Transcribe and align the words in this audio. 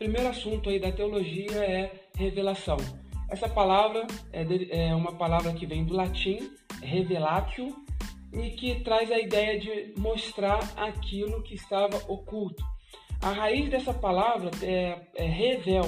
primeiro 0.00 0.28
assunto 0.28 0.70
aí 0.70 0.80
da 0.80 0.90
teologia 0.90 1.62
é 1.62 1.92
revelação. 2.16 2.78
Essa 3.28 3.46
palavra 3.46 4.06
é, 4.32 4.88
é 4.88 4.94
uma 4.94 5.12
palavra 5.12 5.52
que 5.52 5.66
vem 5.66 5.84
do 5.84 5.94
latim, 5.94 6.50
revelatio, 6.82 7.76
e 8.32 8.48
que 8.52 8.80
traz 8.80 9.12
a 9.12 9.18
ideia 9.18 9.60
de 9.60 9.92
mostrar 10.00 10.60
aquilo 10.74 11.42
que 11.42 11.54
estava 11.54 11.98
oculto. 12.10 12.64
A 13.20 13.30
raiz 13.30 13.68
dessa 13.68 13.92
palavra 13.92 14.50
é, 14.62 15.02
é 15.14 15.26
revel. 15.26 15.84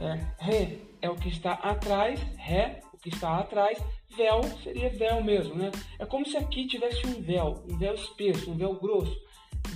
É, 0.00 0.18
re 0.40 0.78
é 1.00 1.08
o 1.08 1.14
que 1.14 1.28
está 1.28 1.52
atrás, 1.52 2.20
ré, 2.36 2.80
o 2.92 2.96
que 2.98 3.08
está 3.08 3.38
atrás, 3.38 3.78
véu 4.16 4.42
seria 4.64 4.90
véu 4.90 5.22
mesmo, 5.22 5.54
né? 5.54 5.70
É 5.96 6.04
como 6.04 6.26
se 6.26 6.36
aqui 6.36 6.66
tivesse 6.66 7.06
um 7.06 7.22
véu, 7.22 7.62
um 7.70 7.78
véu 7.78 7.94
espesso, 7.94 8.50
um 8.50 8.56
véu 8.56 8.74
grosso, 8.74 9.16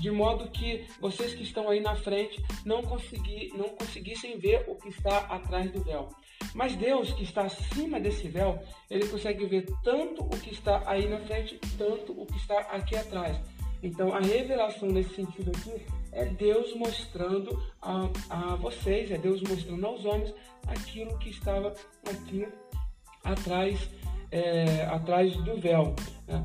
de 0.03 0.11
modo 0.11 0.51
que 0.51 0.85
vocês 1.01 1.33
que 1.33 1.45
estão 1.45 1.69
aí 1.69 1.79
na 1.79 1.95
frente 1.95 2.45
não, 2.65 2.83
consegui, 2.83 3.53
não 3.55 3.69
conseguissem 3.69 4.37
ver 4.37 4.65
o 4.67 4.75
que 4.75 4.89
está 4.89 5.19
atrás 5.19 5.71
do 5.71 5.81
véu. 5.81 6.09
Mas 6.53 6.75
Deus, 6.75 7.13
que 7.13 7.23
está 7.23 7.43
acima 7.43 8.01
desse 8.01 8.27
véu, 8.27 8.61
ele 8.91 9.07
consegue 9.07 9.47
ver 9.47 9.65
tanto 9.85 10.25
o 10.25 10.31
que 10.31 10.53
está 10.53 10.83
aí 10.87 11.09
na 11.09 11.21
frente, 11.21 11.57
tanto 11.79 12.21
o 12.21 12.27
que 12.27 12.37
está 12.37 12.59
aqui 12.63 12.97
atrás. 12.97 13.39
Então, 13.81 14.13
a 14.13 14.19
revelação 14.19 14.89
nesse 14.89 15.15
sentido 15.15 15.53
aqui 15.57 15.87
é 16.11 16.25
Deus 16.25 16.75
mostrando 16.75 17.57
a, 17.81 18.11
a 18.29 18.57
vocês, 18.57 19.09
é 19.09 19.17
Deus 19.17 19.41
mostrando 19.43 19.87
aos 19.87 20.05
homens 20.05 20.35
aquilo 20.67 21.17
que 21.19 21.31
estava 21.31 21.73
aqui 22.11 22.45
atrás, 23.23 23.89
é, 24.33 24.83
atrás 24.87 25.37
do 25.37 25.57
véu. 25.61 25.95
Né? 26.27 26.45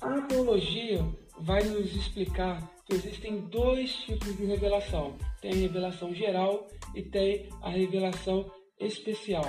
A 0.00 0.22
teologia 0.22 1.04
vai 1.38 1.62
nos 1.64 1.94
explicar 1.94 2.62
que 2.86 2.94
existem 2.94 3.40
dois 3.48 3.94
tipos 3.96 4.36
de 4.36 4.44
revelação: 4.44 5.16
tem 5.40 5.52
a 5.52 5.56
revelação 5.56 6.14
geral 6.14 6.66
e 6.94 7.02
tem 7.02 7.48
a 7.62 7.70
revelação 7.70 8.50
especial. 8.78 9.44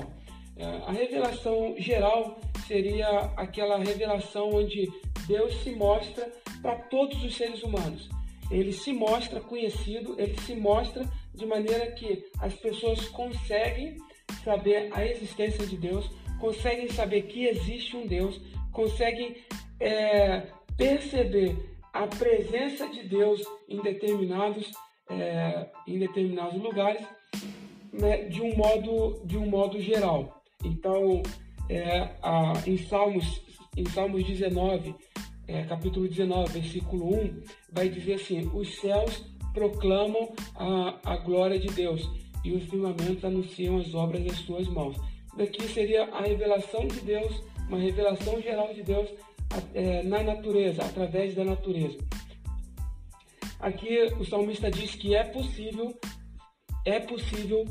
É, 0.58 0.66
a 0.66 0.92
revelação 0.92 1.76
geral 1.78 2.40
seria 2.66 3.08
aquela 3.36 3.78
revelação 3.78 4.50
onde 4.54 4.90
Deus 5.28 5.54
se 5.64 5.72
mostra 5.72 6.32
para 6.62 6.76
todos 6.76 7.24
os 7.24 7.36
seres 7.36 7.62
humanos. 7.62 8.10
Ele 8.50 8.72
se 8.72 8.94
mostra 8.94 9.42
conhecido, 9.42 10.16
ele 10.20 10.40
se 10.42 10.56
mostra 10.56 11.04
de 11.34 11.46
maneira 11.46 11.92
que 11.92 12.24
as 12.40 12.54
pessoas 12.54 13.08
conseguem 13.10 13.98
saber 14.44 14.90
a 14.94 15.06
existência 15.06 15.66
de 15.66 15.78
Deus, 15.78 16.10
conseguem 16.40 16.88
saber 16.90 17.24
que 17.24 17.48
existe 17.48 17.98
um 17.98 18.08
Deus, 18.08 18.40
conseguem 18.72 19.36
é, 19.80 20.48
perceber 20.78 21.75
a 21.96 22.08
presença 22.08 22.90
de 22.90 23.04
Deus 23.08 23.42
em 23.70 23.82
determinados, 23.82 24.70
é, 25.10 25.70
em 25.88 25.98
determinados 25.98 26.62
lugares 26.62 27.02
né, 27.94 28.26
de, 28.26 28.42
um 28.42 28.54
modo, 28.54 29.22
de 29.24 29.38
um 29.38 29.50
modo 29.50 29.80
geral. 29.80 30.44
Então, 30.62 31.24
é, 31.70 32.10
a, 32.22 32.52
em, 32.68 32.78
Salmos, 32.78 33.42
em 33.78 33.86
Salmos 33.86 34.26
19, 34.26 34.94
é, 35.48 35.64
capítulo 35.64 36.06
19, 36.06 36.60
versículo 36.60 37.16
1, 37.16 37.44
vai 37.72 37.88
dizer 37.88 38.16
assim: 38.16 38.52
Os 38.54 38.76
céus 38.76 39.24
proclamam 39.54 40.34
a, 40.54 41.00
a 41.14 41.16
glória 41.16 41.58
de 41.58 41.68
Deus 41.68 42.06
e 42.44 42.52
os 42.52 42.66
firmamentos 42.66 43.24
anunciam 43.24 43.78
as 43.78 43.94
obras 43.94 44.22
das 44.22 44.38
suas 44.40 44.68
mãos. 44.68 44.98
Daqui 45.38 45.66
seria 45.70 46.04
a 46.14 46.24
revelação 46.24 46.86
de 46.88 47.00
Deus, 47.00 47.42
uma 47.70 47.80
revelação 47.80 48.42
geral 48.42 48.74
de 48.74 48.84
Deus 48.84 49.10
é, 49.74 50.04
na 50.04 50.24
natureza, 50.24 50.84
através 50.84 51.36
da 51.36 51.44
natureza. 51.44 51.98
Aqui 53.60 54.04
o 54.20 54.26
salmista 54.26 54.70
diz 54.70 54.96
que 54.96 55.16
é 55.16 55.24
possível, 55.24 55.98
é 56.86 57.00
possível 57.00 57.66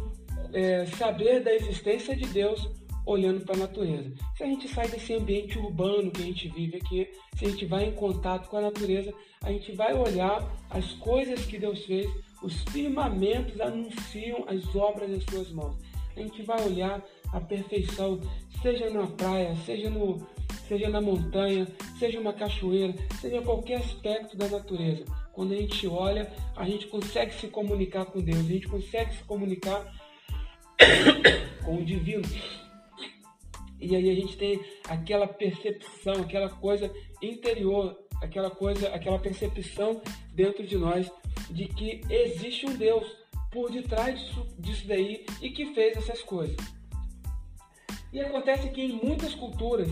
é, 0.53 0.87
saber 0.87 1.43
da 1.43 1.55
existência 1.55 2.17
de 2.17 2.27
Deus 2.27 2.69
olhando 3.07 3.45
para 3.45 3.55
a 3.55 3.59
natureza. 3.59 4.13
Se 4.37 4.43
a 4.43 4.47
gente 4.47 4.67
sai 4.69 4.89
desse 4.89 5.13
ambiente 5.13 5.59
urbano 5.59 6.11
que 6.11 6.23
a 6.23 6.27
gente 6.27 6.49
vive 6.49 6.79
aqui, 6.79 7.09
se 7.37 7.45
a 7.45 7.49
gente 7.51 7.67
vai 7.67 7.85
em 7.85 7.93
contato 7.93 8.49
com 8.49 8.57
a 8.57 8.63
natureza, 8.63 9.13
a 9.43 9.53
gente 9.53 9.73
vai 9.73 9.95
olhar 9.95 10.43
as 10.71 10.93
coisas 10.95 11.45
que 11.45 11.59
Deus 11.59 11.85
fez, 11.85 12.11
os 12.43 12.63
firmamentos 12.71 13.61
anunciam 13.61 14.45
as 14.49 14.75
obras 14.75 15.11
das 15.11 15.25
suas 15.25 15.53
mãos. 15.53 15.77
A 16.17 16.21
gente 16.21 16.43
vai 16.43 16.65
olhar 16.65 17.05
a 17.33 17.41
perfeição, 17.41 18.21
seja 18.63 18.89
na 18.91 19.07
praia, 19.07 19.55
seja, 19.67 19.91
no, 19.91 20.27
seja 20.69 20.89
na 20.89 21.01
montanha, 21.01 21.67
seja 21.99 22.19
uma 22.21 22.33
cachoeira, 22.33 22.95
seja 23.21 23.41
qualquer 23.43 23.77
aspecto 23.77 24.37
da 24.37 24.49
natureza. 24.49 25.05
Quando 25.33 25.53
a 25.53 25.57
gente 25.57 25.87
olha, 25.87 26.33
a 26.57 26.65
gente 26.65 26.87
consegue 26.87 27.35
se 27.35 27.49
comunicar 27.49 28.05
com 28.07 28.21
Deus, 28.21 28.41
a 28.41 28.43
gente 28.43 28.69
consegue 28.69 29.15
se 29.15 29.25
comunicar 29.25 29.93
com 31.65 31.77
o 31.77 31.85
divino. 31.85 32.25
E 33.81 33.95
aí 33.95 34.11
a 34.11 34.15
gente 34.15 34.37
tem 34.37 34.61
aquela 34.89 35.27
percepção, 35.27 36.15
aquela 36.23 36.49
coisa 36.49 36.93
interior, 37.21 37.99
aquela 38.23 38.51
coisa, 38.51 38.89
aquela 38.89 39.19
percepção 39.19 40.01
dentro 40.33 40.67
de 40.67 40.77
nós 40.77 41.11
de 41.51 41.67
que 41.67 42.01
existe 42.09 42.67
um 42.67 42.77
Deus 42.77 43.07
por 43.51 43.71
detrás 43.71 44.19
disso, 44.19 44.47
disso 44.59 44.89
daí 44.89 45.27
e 45.43 45.51
que 45.51 45.75
fez 45.75 45.97
essas 45.97 46.23
coisas. 46.23 46.57
E 48.13 48.21
acontece 48.21 48.69
que 48.71 48.81
em 48.81 48.93
muitas 48.93 49.35
culturas 49.35 49.89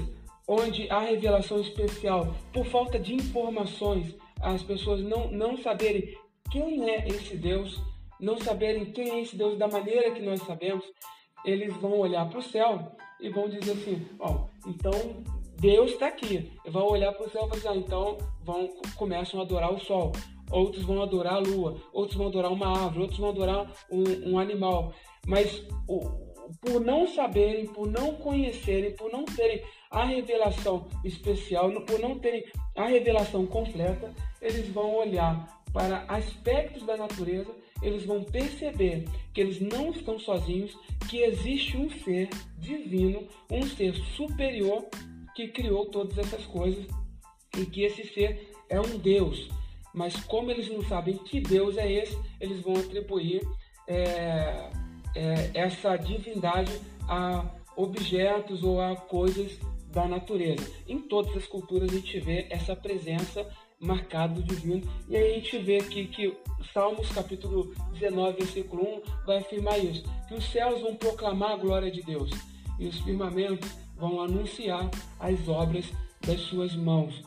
onde 0.46 0.88
há 0.90 1.00
revelação 1.00 1.60
especial, 1.60 2.34
por 2.52 2.66
falta 2.66 2.98
de 2.98 3.14
informações, 3.14 4.14
as 4.40 4.62
pessoas 4.62 5.02
não, 5.02 5.30
não 5.30 5.56
saberem 5.56 6.16
quem 6.50 6.90
é 6.90 7.06
esse 7.08 7.36
Deus, 7.36 7.80
não 8.20 8.38
saberem 8.38 8.86
quem 8.86 9.10
é 9.10 9.20
esse 9.22 9.36
Deus 9.36 9.58
da 9.58 9.68
maneira 9.68 10.10
que 10.10 10.22
nós 10.22 10.40
sabemos, 10.42 10.84
eles 11.44 11.74
vão 11.76 11.98
olhar 11.98 12.28
para 12.28 12.38
o 12.38 12.42
céu 12.42 12.92
e 13.20 13.28
vão 13.28 13.48
dizer 13.48 13.72
assim, 13.72 14.06
ó, 14.18 14.46
então 14.66 14.92
Deus 15.62 15.92
está 15.92 16.08
aqui. 16.08 16.50
Vão 16.66 16.88
olhar 16.88 17.12
para 17.12 17.26
o 17.26 17.30
céu 17.30 17.48
e 17.48 17.56
dizer, 17.56 17.68
ah, 17.68 17.76
então 17.76 18.18
vão, 18.42 18.68
começam 18.96 19.38
a 19.38 19.44
adorar 19.44 19.72
o 19.72 19.78
sol. 19.78 20.10
Outros 20.50 20.82
vão 20.82 21.00
adorar 21.00 21.34
a 21.34 21.38
lua, 21.38 21.80
outros 21.92 22.16
vão 22.16 22.26
adorar 22.26 22.52
uma 22.52 22.66
árvore, 22.66 23.02
outros 23.02 23.18
vão 23.18 23.30
adorar 23.30 23.72
um, 23.90 24.32
um 24.32 24.38
animal. 24.38 24.92
Mas 25.26 25.64
o, 25.88 26.00
por 26.60 26.80
não 26.80 27.06
saberem, 27.06 27.66
por 27.66 27.86
não 27.86 28.14
conhecerem, 28.16 28.94
por 28.96 29.10
não 29.10 29.24
terem 29.24 29.62
a 29.92 30.04
revelação 30.04 30.86
especial, 31.04 31.70
por 31.82 32.00
não 32.00 32.18
terem 32.18 32.44
a 32.74 32.86
revelação 32.86 33.46
completa, 33.46 34.10
eles 34.40 34.68
vão 34.68 34.96
olhar 34.96 35.62
para 35.72 36.04
aspectos 36.08 36.84
da 36.84 36.96
natureza, 36.96 37.50
eles 37.82 38.04
vão 38.04 38.24
perceber 38.24 39.04
que 39.34 39.40
eles 39.40 39.60
não 39.60 39.90
estão 39.90 40.18
sozinhos, 40.18 40.76
que 41.08 41.18
existe 41.18 41.76
um 41.76 41.90
ser 41.90 42.30
divino, 42.58 43.26
um 43.50 43.62
ser 43.62 43.94
superior 44.16 44.86
que 45.34 45.48
criou 45.48 45.86
todas 45.86 46.16
essas 46.18 46.44
coisas 46.46 46.86
e 47.58 47.66
que 47.66 47.82
esse 47.82 48.06
ser 48.08 48.50
é 48.68 48.80
um 48.80 48.98
Deus. 48.98 49.50
Mas 49.94 50.16
como 50.24 50.50
eles 50.50 50.70
não 50.70 50.82
sabem 50.84 51.18
que 51.18 51.40
Deus 51.40 51.76
é 51.76 51.90
esse, 51.90 52.18
eles 52.40 52.60
vão 52.62 52.76
atribuir 52.76 53.42
é, 53.86 54.70
é, 55.14 55.50
essa 55.52 55.96
divindade 55.96 56.72
a 57.08 57.44
objetos 57.76 58.62
ou 58.62 58.80
a 58.80 58.96
coisas 58.96 59.58
da 59.92 60.08
natureza. 60.08 60.68
Em 60.88 60.98
todas 60.98 61.36
as 61.36 61.46
culturas 61.46 61.90
a 61.90 61.94
gente 61.94 62.18
vê 62.18 62.46
essa 62.50 62.74
presença 62.74 63.46
marcada 63.78 64.34
do 64.34 64.42
divino. 64.42 64.82
E 65.08 65.16
aí 65.16 65.32
a 65.32 65.34
gente 65.34 65.58
vê 65.58 65.78
aqui 65.78 66.06
que 66.06 66.36
Salmos 66.72 67.10
capítulo 67.10 67.74
19, 67.92 68.38
versículo 68.38 68.82
1 68.82 69.26
vai 69.26 69.38
afirmar 69.38 69.78
isso, 69.78 70.04
que 70.28 70.34
os 70.34 70.44
céus 70.50 70.80
vão 70.80 70.94
proclamar 70.96 71.52
a 71.52 71.56
glória 71.56 71.90
de 71.90 72.02
Deus 72.02 72.30
e 72.78 72.86
os 72.86 72.98
firmamentos 73.00 73.68
vão 73.96 74.20
anunciar 74.20 74.88
as 75.20 75.48
obras 75.48 75.84
das 76.26 76.40
suas 76.40 76.74
mãos. 76.74 77.22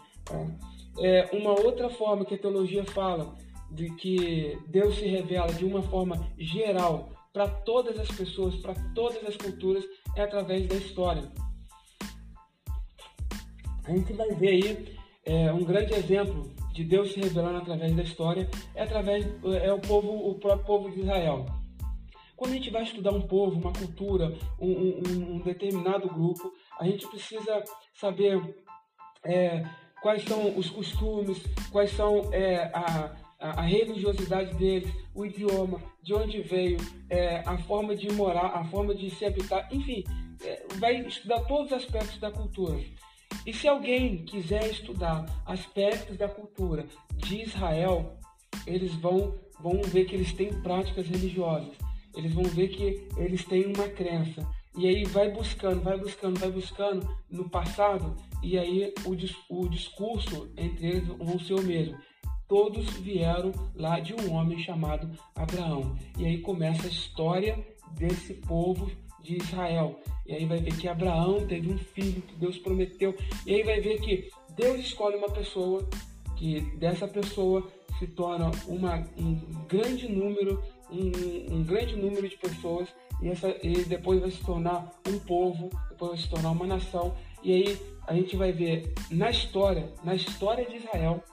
É 0.99 1.29
uma 1.33 1.51
outra 1.51 1.89
forma 1.89 2.25
que 2.25 2.35
a 2.35 2.37
teologia 2.37 2.83
fala 2.85 3.35
de 3.69 3.89
que 3.95 4.57
Deus 4.67 4.95
se 4.95 5.05
revela 5.05 5.53
de 5.53 5.65
uma 5.65 5.83
forma 5.83 6.31
geral 6.37 7.09
para 7.33 7.49
todas 7.49 7.99
as 7.99 8.07
pessoas, 8.07 8.55
para 8.55 8.73
todas 8.95 9.21
as 9.25 9.35
culturas, 9.35 9.83
é 10.15 10.21
através 10.21 10.65
da 10.67 10.75
história. 10.75 11.29
A 13.87 13.91
gente 13.91 14.13
vai 14.13 14.29
ver 14.29 14.49
aí 14.49 14.95
é, 15.25 15.51
um 15.53 15.63
grande 15.63 15.93
exemplo 15.93 16.53
de 16.73 16.83
Deus 16.83 17.13
se 17.13 17.19
revelando 17.19 17.57
através 17.57 17.95
da 17.95 18.03
história 18.03 18.49
é 18.73 18.83
através 18.83 19.25
é 19.63 19.71
o 19.71 19.79
povo, 19.79 20.29
o 20.29 20.35
próprio 20.35 20.65
povo 20.65 20.91
de 20.91 21.01
Israel. 21.01 21.45
Quando 22.35 22.51
a 22.51 22.55
gente 22.55 22.69
vai 22.69 22.83
estudar 22.83 23.11
um 23.11 23.21
povo, 23.21 23.57
uma 23.57 23.71
cultura, 23.71 24.35
um, 24.59 24.69
um, 24.69 25.35
um 25.35 25.39
determinado 25.39 26.09
grupo, 26.09 26.51
a 26.79 26.85
gente 26.85 27.07
precisa 27.07 27.63
saber 27.93 28.55
é, 29.23 29.63
quais 30.01 30.23
são 30.23 30.57
os 30.57 30.69
costumes, 30.69 31.41
quais 31.71 31.91
são 31.91 32.29
é, 32.33 32.69
a, 32.73 33.15
a, 33.39 33.61
religiosidade 33.61 34.53
deles, 34.55 34.91
o 35.13 35.25
idioma, 35.25 35.81
de 36.03 36.13
onde 36.13 36.41
veio, 36.41 36.77
é, 37.09 37.37
a 37.45 37.57
forma 37.59 37.95
de 37.95 38.11
morar, 38.11 38.47
a 38.47 38.65
forma 38.65 38.93
de 38.93 39.09
se 39.09 39.25
habitar, 39.25 39.67
enfim, 39.71 40.03
é, 40.43 40.65
vai 40.75 40.97
estudar 41.07 41.39
todos 41.45 41.71
os 41.71 41.77
aspectos 41.77 42.19
da 42.19 42.31
cultura. 42.31 42.77
E 43.45 43.53
se 43.53 43.67
alguém 43.67 44.25
quiser 44.25 44.69
estudar 44.69 45.25
aspectos 45.45 46.17
da 46.17 46.27
cultura 46.27 46.85
de 47.15 47.43
Israel, 47.43 48.17
eles 48.65 48.93
vão, 48.95 49.35
vão 49.59 49.81
ver 49.83 50.05
que 50.05 50.15
eles 50.15 50.33
têm 50.33 50.51
práticas 50.61 51.07
religiosas. 51.07 51.75
eles 52.15 52.33
vão 52.33 52.45
ver 52.45 52.69
que 52.69 53.07
eles 53.17 53.43
têm 53.45 53.65
uma 53.65 53.87
crença. 53.89 54.47
E 54.77 54.87
aí 54.87 55.05
vai 55.05 55.29
buscando, 55.31 55.81
vai 55.81 55.97
buscando, 55.97 56.39
vai 56.39 56.49
buscando 56.49 57.07
no 57.29 57.49
passado, 57.49 58.15
e 58.41 58.57
aí 58.57 58.93
o, 59.05 59.11
o 59.61 59.69
discurso 59.69 60.51
entre 60.57 60.87
eles 60.87 61.07
vão 61.07 61.39
ser 61.39 61.53
o 61.53 61.63
mesmo. 61.63 61.97
Todos 62.47 62.89
vieram 62.97 63.51
lá 63.73 63.99
de 63.99 64.13
um 64.13 64.33
homem 64.33 64.59
chamado 64.59 65.09
Abraão. 65.33 65.95
E 66.17 66.25
aí 66.25 66.41
começa 66.41 66.87
a 66.87 66.89
história 66.89 67.57
desse 67.91 68.33
povo 68.33 68.91
de 69.25 69.37
Israel. 69.37 69.99
E 70.25 70.33
aí 70.33 70.45
vai 70.45 70.59
ver 70.59 70.77
que 70.77 70.87
Abraão 70.87 71.45
teve 71.45 71.71
um 71.71 71.77
filho 71.77 72.21
que 72.21 72.35
Deus 72.35 72.57
prometeu. 72.57 73.15
E 73.45 73.53
aí 73.53 73.63
vai 73.63 73.81
ver 73.81 73.99
que 73.99 74.29
Deus 74.55 74.79
escolhe 74.79 75.15
uma 75.17 75.29
pessoa, 75.29 75.87
que 76.35 76.61
dessa 76.77 77.07
pessoa 77.07 77.67
se 77.99 78.07
torna 78.07 78.51
uma, 78.67 79.03
um 79.17 79.35
grande 79.67 80.07
número, 80.07 80.61
um, 80.91 81.55
um 81.55 81.63
grande 81.63 81.95
número 81.95 82.27
de 82.27 82.37
pessoas, 82.37 82.87
e, 83.21 83.29
essa, 83.29 83.55
e 83.63 83.85
depois 83.85 84.19
vai 84.19 84.31
se 84.31 84.43
tornar 84.43 84.91
um 85.07 85.17
povo, 85.19 85.69
depois 85.89 86.11
vai 86.11 86.19
se 86.19 86.29
tornar 86.29 86.51
uma 86.51 86.67
nação. 86.67 87.15
E 87.43 87.53
aí 87.53 87.79
a 88.07 88.13
gente 88.13 88.35
vai 88.35 88.51
ver 88.51 88.93
na 89.09 89.29
história, 89.29 89.91
na 90.03 90.15
história 90.15 90.65
de 90.65 90.77
Israel, 90.77 91.23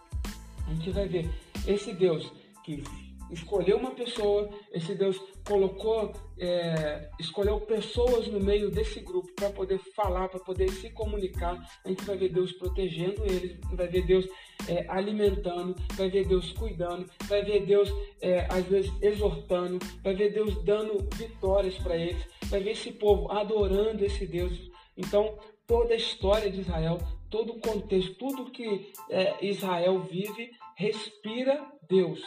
a 0.66 0.74
gente 0.74 0.90
vai 0.90 1.06
ver 1.08 1.28
esse 1.66 1.92
Deus 1.92 2.32
que 2.64 2.82
escolheu 3.32 3.78
uma 3.78 3.92
pessoa, 3.92 4.48
esse 4.72 4.94
Deus 4.94 5.18
colocou, 5.46 6.12
é, 6.38 7.08
escolheu 7.18 7.60
pessoas 7.60 8.28
no 8.28 8.40
meio 8.40 8.70
desse 8.70 9.00
grupo 9.00 9.32
para 9.34 9.50
poder 9.50 9.78
falar, 9.94 10.28
para 10.28 10.40
poder 10.40 10.70
se 10.70 10.90
comunicar. 10.90 11.58
A 11.84 11.88
gente 11.88 12.04
vai 12.04 12.16
ver 12.16 12.28
Deus 12.30 12.52
protegendo 12.52 13.24
eles, 13.24 13.58
vai 13.72 13.88
ver 13.88 14.02
Deus 14.02 14.26
é, 14.68 14.84
alimentando, 14.88 15.74
vai 15.94 16.10
ver 16.10 16.26
Deus 16.26 16.52
cuidando, 16.52 17.08
vai 17.26 17.42
ver 17.42 17.64
Deus 17.66 17.92
é, 18.20 18.46
às 18.50 18.64
vezes 18.66 18.92
exortando, 19.00 19.78
vai 20.02 20.14
ver 20.14 20.32
Deus 20.32 20.62
dando 20.64 21.08
vitórias 21.16 21.76
para 21.78 21.96
eles, 21.96 22.24
vai 22.46 22.60
ver 22.60 22.72
esse 22.72 22.92
povo 22.92 23.30
adorando 23.32 24.04
esse 24.04 24.26
Deus. 24.26 24.70
Então, 24.96 25.38
toda 25.66 25.94
a 25.94 25.96
história 25.96 26.50
de 26.50 26.60
Israel, 26.60 26.98
todo 27.30 27.54
o 27.54 27.60
contexto, 27.60 28.14
tudo 28.14 28.50
que 28.50 28.92
é, 29.10 29.44
Israel 29.44 30.00
vive, 30.00 30.50
respira 30.76 31.64
Deus. 31.88 32.20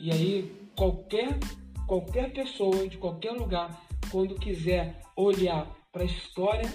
E 0.00 0.12
aí 0.12 0.52
qualquer 0.76 1.38
qualquer 1.86 2.32
pessoa 2.32 2.86
de 2.86 2.98
qualquer 2.98 3.32
lugar, 3.32 3.82
quando 4.10 4.34
quiser 4.34 5.00
olhar 5.16 5.66
para 5.90 6.02
a 6.02 6.06
história, 6.06 6.68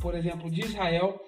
por 0.00 0.14
exemplo, 0.14 0.50
de 0.50 0.62
Israel, 0.62 1.20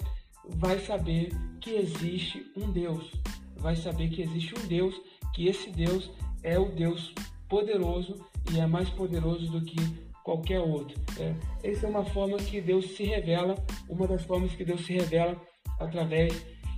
vai 0.49 0.79
saber 0.79 1.31
que 1.61 1.71
existe 1.71 2.51
um 2.57 2.73
Deus. 2.73 3.13
Vai 3.57 3.77
saber 3.77 4.09
que 4.09 4.23
existe 4.23 4.55
um 4.59 4.67
Deus, 4.67 4.95
que 5.35 5.47
esse 5.47 5.71
Deus 5.71 6.11
é 6.43 6.59
o 6.59 6.71
Deus 6.71 7.13
poderoso 7.49 8.15
e 8.51 8.59
é 8.59 8.67
mais 8.67 8.89
poderoso 8.91 9.51
do 9.51 9.61
que 9.61 9.77
qualquer 10.25 10.61
outro. 10.61 10.99
É, 11.19 11.35
essa 11.71 11.87
é 11.87 11.91
uma 11.91 12.05
forma 12.05 12.39
que 12.39 12.61
Deus 12.61 12.97
se 12.97 13.05
revela, 13.05 13.55
uma 13.89 14.07
das 14.07 14.23
formas 14.25 14.55
que 14.55 14.65
Deus 14.65 14.85
se 14.87 14.95
revela 14.95 15.41
através 15.79 16.33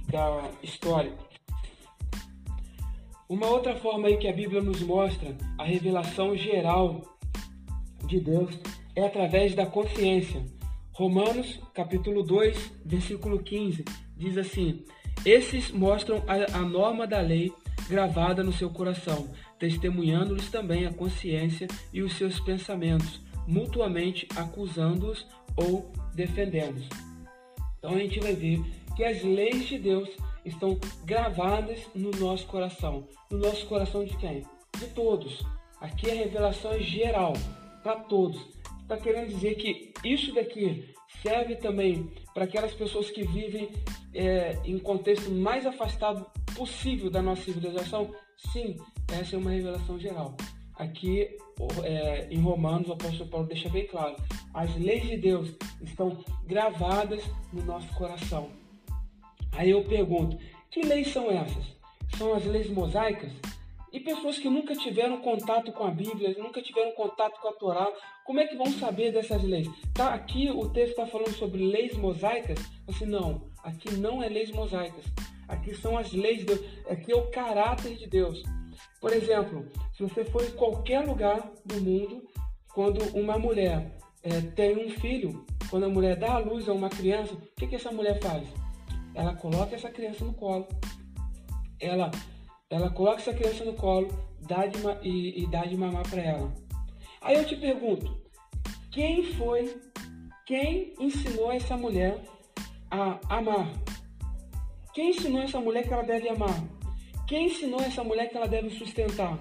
da 0.09 0.51
história. 0.63 1.13
Uma 3.31 3.47
outra 3.47 3.77
forma 3.77 4.09
aí 4.09 4.17
que 4.17 4.27
a 4.27 4.33
Bíblia 4.33 4.61
nos 4.61 4.83
mostra 4.83 5.37
a 5.57 5.63
revelação 5.63 6.37
geral 6.37 7.17
de 8.05 8.19
Deus 8.19 8.59
é 8.97 9.07
através 9.07 9.55
da 9.55 9.65
consciência. 9.65 10.45
Romanos, 10.91 11.61
capítulo 11.73 12.25
2, 12.25 12.73
versículo 12.85 13.41
15, 13.41 13.85
diz 14.17 14.37
assim: 14.37 14.85
Esses 15.25 15.71
mostram 15.71 16.25
a, 16.27 16.59
a 16.59 16.63
norma 16.63 17.07
da 17.07 17.21
lei 17.21 17.53
gravada 17.89 18.43
no 18.43 18.53
seu 18.53 18.69
coração, 18.69 19.29
testemunhando-lhes 19.61 20.51
também 20.51 20.85
a 20.85 20.93
consciência 20.93 21.69
e 21.93 22.03
os 22.03 22.15
seus 22.15 22.41
pensamentos, 22.41 23.21
mutuamente 23.47 24.27
acusando-os 24.35 25.25
ou 25.57 25.93
defendendo-os. 26.17 26.89
Então 27.79 27.95
a 27.95 27.99
gente 27.99 28.19
vai 28.19 28.35
ver 28.35 28.61
que 28.97 29.05
as 29.05 29.23
leis 29.23 29.69
de 29.69 29.79
Deus 29.79 30.09
estão 30.45 30.79
gravadas 31.05 31.81
no 31.95 32.11
nosso 32.13 32.47
coração. 32.47 33.07
No 33.31 33.39
nosso 33.39 33.67
coração 33.67 34.05
de 34.05 34.17
quem? 34.17 34.45
De 34.79 34.87
todos. 34.89 35.45
Aqui 35.81 36.11
a 36.11 36.15
revelação 36.15 36.73
é 36.73 36.81
geral, 36.81 37.33
para 37.83 37.97
todos. 37.97 38.41
Está 38.83 38.97
querendo 38.97 39.29
dizer 39.29 39.55
que 39.55 39.93
isso 40.05 40.35
daqui 40.35 40.93
serve 41.23 41.57
também 41.57 42.11
para 42.35 42.45
aquelas 42.45 42.75
pessoas 42.75 43.11
que 43.11 43.23
vivem 43.23 43.71
é, 44.13 44.59
em 44.65 44.79
contexto 44.79 45.31
mais 45.31 45.65
afastado 45.67 46.27
possível 46.55 47.11
da 47.11 47.23
nossa 47.23 47.43
civilização? 47.43 48.11
Sim, 48.53 48.77
essa 49.13 49.37
é 49.37 49.39
uma 49.39 49.51
revelação 49.51 49.99
geral. 49.99 50.37
Aqui 50.77 51.37
é, 51.85 52.27
em 52.31 52.41
Romanos, 52.41 52.89
o 52.89 52.93
apóstolo 52.93 53.29
Paulo 53.29 53.47
deixa 53.47 53.69
bem 53.69 53.87
claro: 53.87 54.17
as 54.55 54.75
leis 54.77 55.03
de 55.03 55.17
Deus 55.19 55.55
estão 55.83 56.25
gravadas 56.47 57.23
no 57.53 57.63
nosso 57.65 57.89
coração. 57.95 58.51
Aí 59.53 59.71
eu 59.71 59.85
pergunto: 59.85 60.39
que 60.71 60.83
leis 60.83 61.09
são 61.09 61.31
essas? 61.31 61.65
São 62.17 62.35
as 62.35 62.45
leis 62.45 62.71
mosaicas? 62.71 63.33
E 63.93 63.99
pessoas 63.99 64.39
que 64.39 64.49
nunca 64.49 64.75
tiveram 64.77 65.21
contato 65.21 65.73
com 65.73 65.85
a 65.85 65.91
Bíblia, 65.91 66.37
nunca 66.39 66.63
tiveram 66.63 66.93
contato 66.93 67.41
com 67.41 67.49
a 67.49 67.53
Torá, 67.53 67.93
como 68.25 68.39
é 68.39 68.47
que 68.47 68.55
vão 68.55 68.67
saber 68.67 69.13
dessas 69.13 69.43
leis? 69.43 69.69
Tá 69.93 70.15
aqui 70.15 70.49
o 70.49 70.69
texto 70.69 70.91
está 70.91 71.07
falando 71.07 71.33
sobre 71.33 71.67
leis 71.67 71.97
mosaicas? 71.97 72.59
Assim, 72.87 73.07
não, 73.07 73.43
aqui 73.65 73.93
não 73.95 74.23
é 74.23 74.29
leis 74.29 74.53
mosaicas. 74.53 75.05
Aqui 75.49 75.75
são 75.75 75.99
as 75.99 76.13
leis 76.13 76.45
de 76.45 76.53
aqui 76.89 77.11
é 77.11 77.17
o 77.17 77.29
caráter 77.31 77.97
de 77.97 78.07
Deus. 78.07 78.41
Por 79.01 79.13
exemplo, 79.13 79.67
se 79.93 80.05
você 80.05 80.25
for 80.25 80.45
em 80.45 80.53
qualquer 80.53 81.01
lugar 81.01 81.51
do 81.65 81.81
mundo, 81.81 82.29
quando 82.73 83.03
uma 83.19 83.37
mulher 83.37 83.91
é, 84.23 84.41
tem 84.41 84.87
um 84.87 84.91
filho, 84.91 85.45
quando 85.69 85.87
a 85.87 85.89
mulher 85.89 86.17
dá 86.17 86.35
à 86.35 86.39
luz 86.39 86.69
a 86.69 86.73
uma 86.73 86.89
criança, 86.89 87.35
o 87.35 87.41
que, 87.57 87.67
que 87.67 87.75
essa 87.75 87.91
mulher 87.91 88.21
faz? 88.21 88.47
Ela 89.15 89.35
coloca 89.35 89.75
essa 89.75 89.91
criança 89.91 90.25
no 90.25 90.35
colo, 90.35 90.67
ela, 91.79 92.11
ela 92.69 92.91
coloca 92.91 93.21
essa 93.21 93.35
criança 93.35 93.65
no 93.65 93.75
colo 93.75 94.09
dá 94.41 94.67
de, 94.67 94.79
e, 95.03 95.43
e 95.43 95.47
dá 95.47 95.65
de 95.65 95.77
mamar 95.77 96.09
para 96.09 96.23
ela. 96.23 96.53
Aí 97.21 97.37
eu 97.37 97.45
te 97.45 97.57
pergunto, 97.57 98.21
quem 98.91 99.23
foi, 99.35 99.77
quem 100.47 100.95
ensinou 100.99 101.53
essa 101.53 101.77
mulher 101.77 102.19
a 102.91 103.21
amar? 103.29 103.71
Quem 104.93 105.11
ensinou 105.11 105.43
essa 105.43 105.61
mulher 105.61 105.87
que 105.87 105.93
ela 105.93 106.03
deve 106.03 106.29
amar? 106.29 106.65
Quem 107.29 107.47
ensinou 107.47 107.81
essa 107.81 108.03
mulher 108.03 108.29
que 108.29 108.37
ela 108.37 108.49
deve 108.49 108.71
sustentar? 108.71 109.39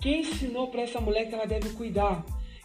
Quem 0.00 0.20
ensinou 0.20 0.68
para 0.68 0.82
essa 0.82 1.00
mulher 1.00 1.28
que 1.28 1.34
ela 1.34 1.46
deve 1.46 1.68
cuidar? 1.70 2.24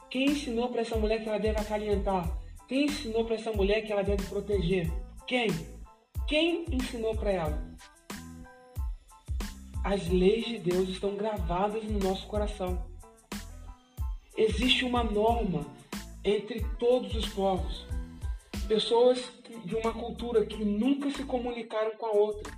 Quem 0.10 0.32
ensinou 0.32 0.70
para 0.70 0.82
essa 0.82 0.98
mulher 0.98 1.22
que 1.22 1.29
ela 1.29 1.38
deve 1.38 1.60
acalentar? 1.60 2.39
Quem 2.67 2.86
ensinou 2.86 3.25
para 3.25 3.36
essa 3.36 3.51
mulher 3.51 3.82
que 3.82 3.91
ela 3.91 4.03
deve 4.03 4.24
proteger? 4.24 4.91
Quem? 5.27 5.48
Quem 6.27 6.65
ensinou 6.69 7.15
para 7.15 7.31
ela? 7.31 7.77
As 9.81 10.05
leis 10.10 10.46
de 10.46 10.60
Deus 10.60 10.89
estão 10.89 11.15
gravadas 11.15 11.86
no 11.86 12.00
nosso 12.00 12.27
coração. 12.27 12.86
Existe 14.36 14.84
uma 14.84 15.05
norma 15.05 15.65
entre 16.25 16.65
todos 16.77 17.15
os 17.15 17.29
povos. 17.29 17.88
Pessoas 18.67 19.31
de 19.63 19.74
uma 19.77 19.93
cultura 19.93 20.46
que 20.46 20.65
nunca 20.65 21.10
se 21.12 21.24
comunicaram 21.24 21.96
com 21.96 22.07
a 22.07 22.12
outra. 22.12 22.51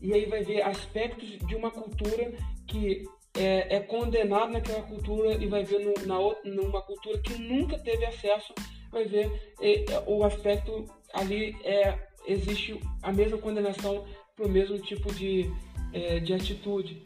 E 0.00 0.12
aí 0.12 0.26
vai 0.26 0.44
ver 0.44 0.62
aspectos 0.62 1.28
de 1.48 1.56
uma 1.56 1.72
cultura 1.72 2.32
que 2.68 3.02
é, 3.34 3.76
é 3.76 3.80
condenado 3.80 4.52
naquela 4.52 4.82
cultura 4.82 5.32
e 5.34 5.48
vai 5.48 5.64
ver 5.64 5.80
no, 5.80 6.06
na 6.06 6.16
outra, 6.16 6.48
numa 6.48 6.80
cultura 6.80 7.18
que 7.18 7.36
nunca 7.42 7.76
teve 7.76 8.06
acesso, 8.06 8.54
vai 8.92 9.04
ver 9.04 9.32
o 10.06 10.22
aspecto 10.22 10.86
ali 11.12 11.56
é 11.64 12.05
existe 12.26 12.80
a 13.02 13.12
mesma 13.12 13.38
condenação 13.38 14.04
para 14.34 14.46
o 14.46 14.50
mesmo 14.50 14.78
tipo 14.78 15.12
de, 15.14 15.50
é, 15.92 16.20
de 16.20 16.34
atitude. 16.34 17.02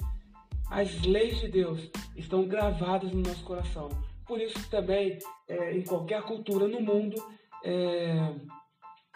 As 0.71 1.03
leis 1.03 1.41
de 1.41 1.49
Deus 1.49 1.91
estão 2.17 2.47
gravadas 2.47 3.13
no 3.13 3.21
nosso 3.21 3.45
coração. 3.45 3.89
Por 4.27 4.41
isso 4.41 4.69
também, 4.71 5.19
é, 5.49 5.77
em 5.77 5.83
qualquer 5.83 6.23
cultura 6.23 6.67
no 6.69 6.81
mundo, 6.81 7.17
é, 7.65 8.33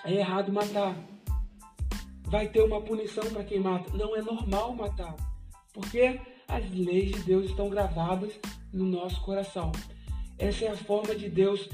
é 0.05 0.15
errado 0.15 0.53
matar. 0.53 0.97
Vai 2.25 2.49
ter 2.49 2.63
uma 2.63 2.81
punição 2.81 3.25
para 3.31 3.45
quem 3.45 3.61
mata. 3.61 3.97
Não 3.97 4.17
é 4.17 4.23
normal 4.23 4.75
matar. 4.75 5.15
Porque 5.73 6.21
as 6.49 6.69
leis 6.71 7.13
de 7.13 7.21
Deus 7.21 7.47
estão 7.47 7.69
gravadas 7.69 8.33
no 8.73 8.85
nosso 8.85 9.21
coração. 9.23 9.71
Essa 10.39 10.65
é 10.65 10.69
a 10.69 10.77
forma 10.77 11.15
de 11.15 11.29
Deus 11.29 11.69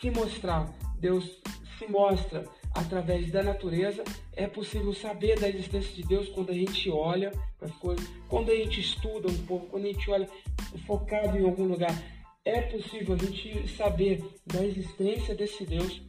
se 0.00 0.10
mostrar. 0.10 0.72
Deus 1.00 1.40
se 1.78 1.90
mostra 1.90 2.44
através 2.74 3.30
da 3.30 3.42
natureza, 3.42 4.02
é 4.32 4.46
possível 4.46 4.92
saber 4.92 5.38
da 5.38 5.48
existência 5.48 5.94
de 5.94 6.02
Deus 6.02 6.28
quando 6.28 6.50
a 6.50 6.54
gente 6.54 6.90
olha 6.90 7.30
para 7.58 7.68
as 7.68 7.74
coisas, 7.76 8.06
quando 8.28 8.50
a 8.50 8.54
gente 8.54 8.80
estuda 8.80 9.28
um 9.28 9.46
pouco, 9.46 9.66
quando 9.66 9.84
a 9.84 9.88
gente 9.88 10.10
olha 10.10 10.28
focado 10.86 11.38
em 11.38 11.44
algum 11.44 11.64
lugar. 11.64 11.94
É 12.44 12.60
possível 12.60 13.14
a 13.14 13.18
gente 13.18 13.68
saber 13.68 14.22
da 14.46 14.64
existência 14.64 15.34
desse 15.34 15.64
Deus, 15.64 16.02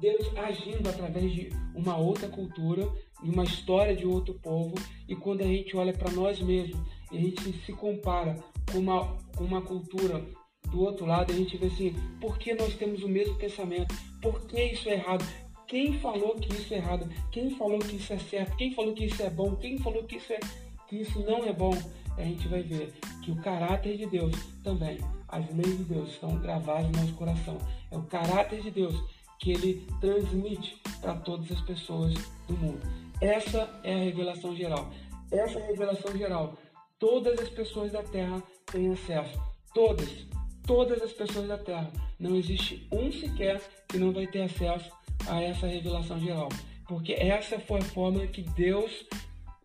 Deus 0.00 0.36
agindo 0.38 0.88
através 0.88 1.30
de 1.30 1.52
uma 1.74 1.96
outra 1.96 2.28
cultura, 2.28 2.88
de 3.22 3.30
uma 3.30 3.44
história 3.44 3.94
de 3.94 4.06
outro 4.06 4.34
povo, 4.34 4.74
e 5.06 5.14
quando 5.14 5.42
a 5.42 5.46
gente 5.46 5.76
olha 5.76 5.92
para 5.92 6.10
nós 6.12 6.40
mesmos 6.40 6.80
e 7.12 7.18
a 7.18 7.20
gente 7.20 7.52
se 7.66 7.72
compara 7.72 8.36
com 8.72 8.78
uma, 8.78 9.18
com 9.36 9.44
uma 9.44 9.60
cultura 9.60 10.24
do 10.70 10.80
outro 10.80 11.04
lado, 11.04 11.32
a 11.32 11.36
gente 11.36 11.56
vê 11.56 11.66
assim, 11.66 11.94
por 12.20 12.38
que 12.38 12.54
nós 12.54 12.74
temos 12.74 13.02
o 13.02 13.08
mesmo 13.08 13.34
pensamento? 13.36 13.94
Por 14.20 14.40
que 14.46 14.60
isso 14.62 14.88
é 14.88 14.94
errado? 14.94 15.24
Quem 15.66 15.98
falou 16.00 16.34
que 16.34 16.52
isso 16.52 16.72
é 16.72 16.78
errado? 16.78 17.08
Quem 17.30 17.50
falou 17.50 17.78
que 17.78 17.96
isso 17.96 18.12
é 18.12 18.18
certo? 18.18 18.56
Quem 18.56 18.74
falou 18.74 18.94
que 18.94 19.04
isso 19.04 19.22
é 19.22 19.30
bom? 19.30 19.54
Quem 19.56 19.78
falou 19.78 20.02
que 20.04 20.16
isso, 20.16 20.32
é, 20.32 20.40
que 20.88 20.96
isso 20.96 21.20
não 21.20 21.44
é 21.44 21.52
bom? 21.52 21.76
A 22.16 22.22
gente 22.22 22.48
vai 22.48 22.62
ver 22.62 22.94
que 23.22 23.30
o 23.30 23.36
caráter 23.36 23.96
de 23.96 24.06
Deus 24.06 24.34
também, 24.64 24.98
as 25.28 25.46
leis 25.54 25.76
de 25.78 25.84
Deus 25.84 26.08
estão 26.08 26.36
gravadas 26.38 26.90
no 26.90 27.00
nosso 27.00 27.14
coração. 27.14 27.58
É 27.90 27.96
o 27.96 28.02
caráter 28.02 28.62
de 28.62 28.70
Deus 28.70 28.96
que 29.38 29.52
ele 29.52 29.86
transmite 30.00 30.80
para 31.00 31.14
todas 31.14 31.50
as 31.52 31.60
pessoas 31.60 32.14
do 32.48 32.56
mundo. 32.56 32.80
Essa 33.20 33.68
é 33.84 33.94
a 33.94 33.98
revelação 33.98 34.56
geral. 34.56 34.90
Essa 35.30 35.58
é 35.58 35.62
a 35.62 35.66
revelação 35.66 36.16
geral. 36.16 36.54
Todas 36.98 37.38
as 37.38 37.48
pessoas 37.50 37.92
da 37.92 38.02
Terra 38.02 38.42
têm 38.66 38.92
acesso. 38.92 39.38
Todas. 39.74 40.26
Todas 40.68 41.02
as 41.02 41.12
pessoas 41.12 41.48
da 41.48 41.58
Terra. 41.58 41.90
Não 42.20 42.36
existe 42.36 42.86
um 42.92 43.10
sequer 43.10 43.60
que 43.88 43.98
não 43.98 44.12
vai 44.12 44.28
ter 44.28 44.42
acesso 44.42 44.92
a 45.26 45.42
essa 45.42 45.66
revelação 45.66 46.20
geral. 46.20 46.48
Porque 46.86 47.14
essa 47.14 47.58
foi 47.58 47.80
a 47.80 47.84
forma 47.84 48.24
que 48.28 48.42
Deus 48.42 49.06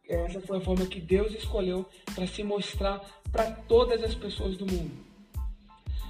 essa 0.08 0.42
foi 0.42 0.58
a 0.58 0.62
forma 0.62 0.86
que 0.86 1.00
Deus 1.00 1.34
escolheu 1.34 1.86
para 2.14 2.28
se 2.28 2.44
mostrar 2.44 3.00
para 3.32 3.52
todas 3.52 4.04
as 4.04 4.14
pessoas 4.14 4.58
do 4.58 4.66
mundo. 4.66 4.92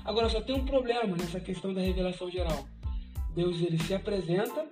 Agora 0.03 0.29
só 0.29 0.41
tem 0.41 0.55
um 0.55 0.65
problema 0.65 1.15
nessa 1.15 1.39
questão 1.39 1.73
da 1.73 1.81
revelação 1.81 2.29
geral. 2.29 2.65
Deus 3.35 3.62
ele 3.62 3.79
se 3.79 3.93
apresenta, 3.93 4.65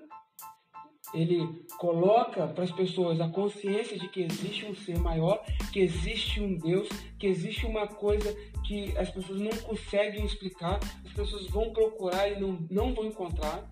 ele 1.13 1.45
coloca 1.77 2.47
para 2.47 2.63
as 2.63 2.71
pessoas 2.71 3.19
a 3.19 3.27
consciência 3.27 3.97
de 3.97 4.07
que 4.09 4.21
existe 4.21 4.65
um 4.65 4.75
ser 4.75 4.97
maior, 4.97 5.43
que 5.71 5.79
existe 5.79 6.39
um 6.39 6.57
Deus, 6.57 6.87
que 7.19 7.27
existe 7.27 7.65
uma 7.65 7.87
coisa 7.87 8.35
que 8.65 8.97
as 8.97 9.09
pessoas 9.09 9.39
não 9.39 9.51
conseguem 9.63 10.25
explicar, 10.25 10.79
as 11.05 11.13
pessoas 11.13 11.47
vão 11.47 11.71
procurar 11.73 12.29
e 12.29 12.39
não, 12.39 12.65
não 12.69 12.93
vão 12.93 13.05
encontrar 13.05 13.69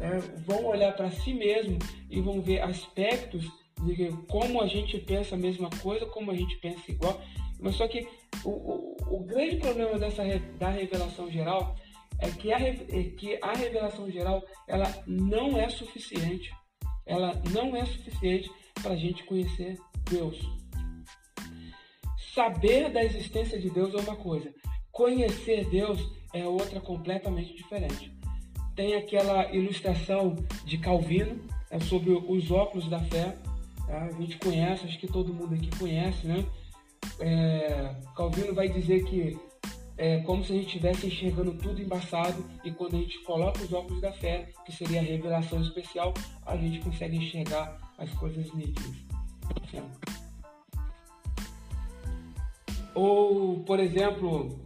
é, 0.00 0.18
vão 0.46 0.64
olhar 0.66 0.92
para 0.94 1.10
si 1.10 1.32
mesmo 1.34 1.78
e 2.10 2.20
vão 2.20 2.40
ver 2.40 2.60
aspectos 2.62 3.44
de 3.82 4.10
como 4.28 4.60
a 4.60 4.66
gente 4.66 4.98
pensa 4.98 5.34
a 5.34 5.38
mesma 5.38 5.70
coisa, 5.82 6.06
como 6.06 6.30
a 6.30 6.34
gente 6.34 6.56
pensa 6.58 6.90
igual. 6.90 7.20
Mas 7.60 7.76
só 7.76 7.86
que 7.88 8.06
o, 8.44 8.50
o, 8.50 8.96
o 9.16 9.24
grande 9.24 9.56
problema 9.56 9.98
dessa 9.98 10.22
da 10.58 10.70
revelação 10.70 11.30
geral 11.30 11.76
é 12.20 12.30
que 12.30 12.52
a, 12.52 12.58
é 12.60 12.74
que 13.16 13.38
a 13.42 13.52
revelação 13.52 14.10
geral 14.10 14.44
ela 14.66 14.86
não 15.06 15.58
é 15.58 15.68
suficiente. 15.68 16.52
Ela 17.08 17.34
não 17.50 17.74
é 17.74 17.84
suficiente 17.84 18.48
para 18.80 18.92
a 18.92 18.96
gente 18.96 19.24
conhecer 19.24 19.76
Deus. 20.08 20.38
Saber 22.32 22.92
da 22.92 23.02
existência 23.02 23.58
de 23.58 23.68
Deus 23.68 23.92
é 23.94 23.98
uma 23.98 24.14
coisa, 24.14 24.54
conhecer 24.92 25.68
Deus 25.68 25.98
é 26.32 26.46
outra 26.46 26.80
completamente 26.80 27.52
diferente 27.52 28.16
tem 28.78 28.94
aquela 28.94 29.52
ilustração 29.52 30.36
de 30.64 30.78
Calvino 30.78 31.40
é 31.68 31.80
sobre 31.80 32.12
os 32.12 32.48
óculos 32.52 32.88
da 32.88 33.00
fé. 33.00 33.36
Tá? 33.84 34.04
A 34.04 34.12
gente 34.12 34.38
conhece, 34.38 34.84
acho 34.86 35.00
que 35.00 35.08
todo 35.08 35.34
mundo 35.34 35.52
aqui 35.52 35.68
conhece, 35.76 36.24
né? 36.28 36.46
É, 37.18 37.96
Calvino 38.16 38.54
vai 38.54 38.68
dizer 38.68 39.02
que 39.02 39.36
é 39.98 40.20
como 40.20 40.44
se 40.44 40.52
a 40.52 40.54
gente 40.54 40.66
estivesse 40.66 41.08
enxergando 41.08 41.52
tudo 41.54 41.82
embaçado 41.82 42.44
e 42.64 42.70
quando 42.70 42.94
a 42.94 43.00
gente 43.00 43.18
coloca 43.24 43.60
os 43.60 43.72
óculos 43.72 44.00
da 44.00 44.12
fé, 44.12 44.48
que 44.64 44.72
seria 44.72 45.00
a 45.00 45.02
revelação 45.02 45.60
especial, 45.60 46.14
a 46.46 46.56
gente 46.56 46.78
consegue 46.78 47.16
enxergar 47.16 47.76
as 47.98 48.08
coisas 48.14 48.54
nítidas. 48.54 48.96
Ou, 52.94 53.60
por 53.64 53.80
exemplo, 53.80 54.60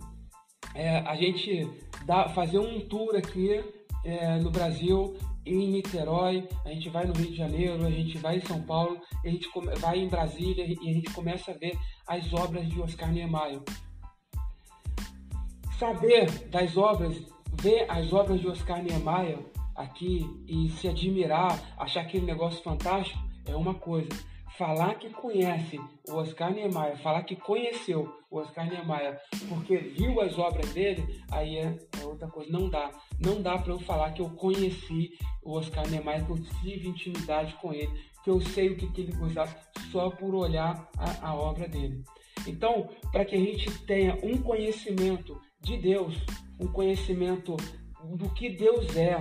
é, 0.74 0.98
a 0.98 1.16
gente 1.16 1.66
dá, 2.04 2.28
fazer 2.28 2.58
um 2.58 2.80
tour 2.80 3.16
aqui 3.16 3.64
é, 4.04 4.38
no 4.38 4.50
Brasil, 4.50 5.16
em 5.46 5.68
Niterói, 5.68 6.46
a 6.64 6.68
gente 6.68 6.90
vai 6.90 7.06
no 7.06 7.14
Rio 7.14 7.30
de 7.30 7.36
Janeiro, 7.36 7.86
a 7.86 7.90
gente 7.90 8.18
vai 8.18 8.36
em 8.36 8.46
São 8.46 8.62
Paulo, 8.62 9.00
a 9.24 9.28
gente 9.28 9.48
vai 9.80 9.98
em 9.98 10.08
Brasília 10.08 10.66
e 10.66 10.90
a 10.90 10.92
gente 10.92 11.10
começa 11.12 11.50
a 11.50 11.54
ver 11.54 11.76
as 12.06 12.32
obras 12.34 12.68
de 12.68 12.80
Oscar 12.80 13.10
Niemeyer. 13.10 13.62
Saber 15.82 16.30
das 16.48 16.76
obras, 16.76 17.20
ver 17.60 17.90
as 17.90 18.12
obras 18.12 18.40
de 18.40 18.46
Oscar 18.46 18.80
Niemeyer 18.80 19.36
aqui 19.74 20.24
e 20.46 20.68
se 20.68 20.86
admirar, 20.86 21.58
achar 21.76 22.02
aquele 22.02 22.24
negócio 22.24 22.62
fantástico 22.62 23.18
é 23.48 23.56
uma 23.56 23.74
coisa 23.74 24.08
falar 24.56 24.94
que 24.94 25.10
conhece 25.10 25.80
o 26.08 26.14
Oscar 26.14 26.52
Niemeyer, 26.52 26.96
falar 26.98 27.24
que 27.24 27.34
conheceu 27.34 28.16
o 28.30 28.38
Oscar 28.38 28.70
Niemeyer 28.70 29.18
porque 29.48 29.76
viu 29.76 30.20
as 30.20 30.38
obras 30.38 30.72
dele, 30.72 31.20
aí 31.32 31.56
é, 31.56 31.76
é 32.00 32.04
outra 32.04 32.28
coisa. 32.28 32.52
Não 32.52 32.70
dá. 32.70 32.88
Não 33.18 33.42
dá 33.42 33.58
para 33.58 33.72
eu 33.72 33.80
falar 33.80 34.12
que 34.12 34.22
eu 34.22 34.30
conheci 34.30 35.18
o 35.42 35.58
Oscar 35.58 35.84
Niemeyer, 35.88 36.24
que 36.24 36.30
eu 36.30 36.42
tive 36.60 36.90
intimidade 36.90 37.54
com 37.54 37.74
ele, 37.74 37.90
que 38.22 38.30
eu 38.30 38.40
sei 38.40 38.68
o 38.68 38.76
que, 38.76 38.86
que 38.92 39.00
ele 39.00 39.16
gostava 39.16 39.52
só 39.90 40.10
por 40.10 40.32
olhar 40.32 40.88
a, 40.96 41.30
a 41.30 41.34
obra 41.34 41.66
dele. 41.66 42.04
Então, 42.46 42.88
para 43.10 43.24
que 43.24 43.34
a 43.34 43.40
gente 43.40 43.68
tenha 43.84 44.16
um 44.22 44.38
conhecimento 44.38 45.40
de 45.62 45.76
Deus, 45.76 46.14
um 46.59 46.66
conhecimento 46.66 47.57
do 48.04 48.28
que 48.31 48.50
Deus 48.50 48.97
é, 48.97 49.21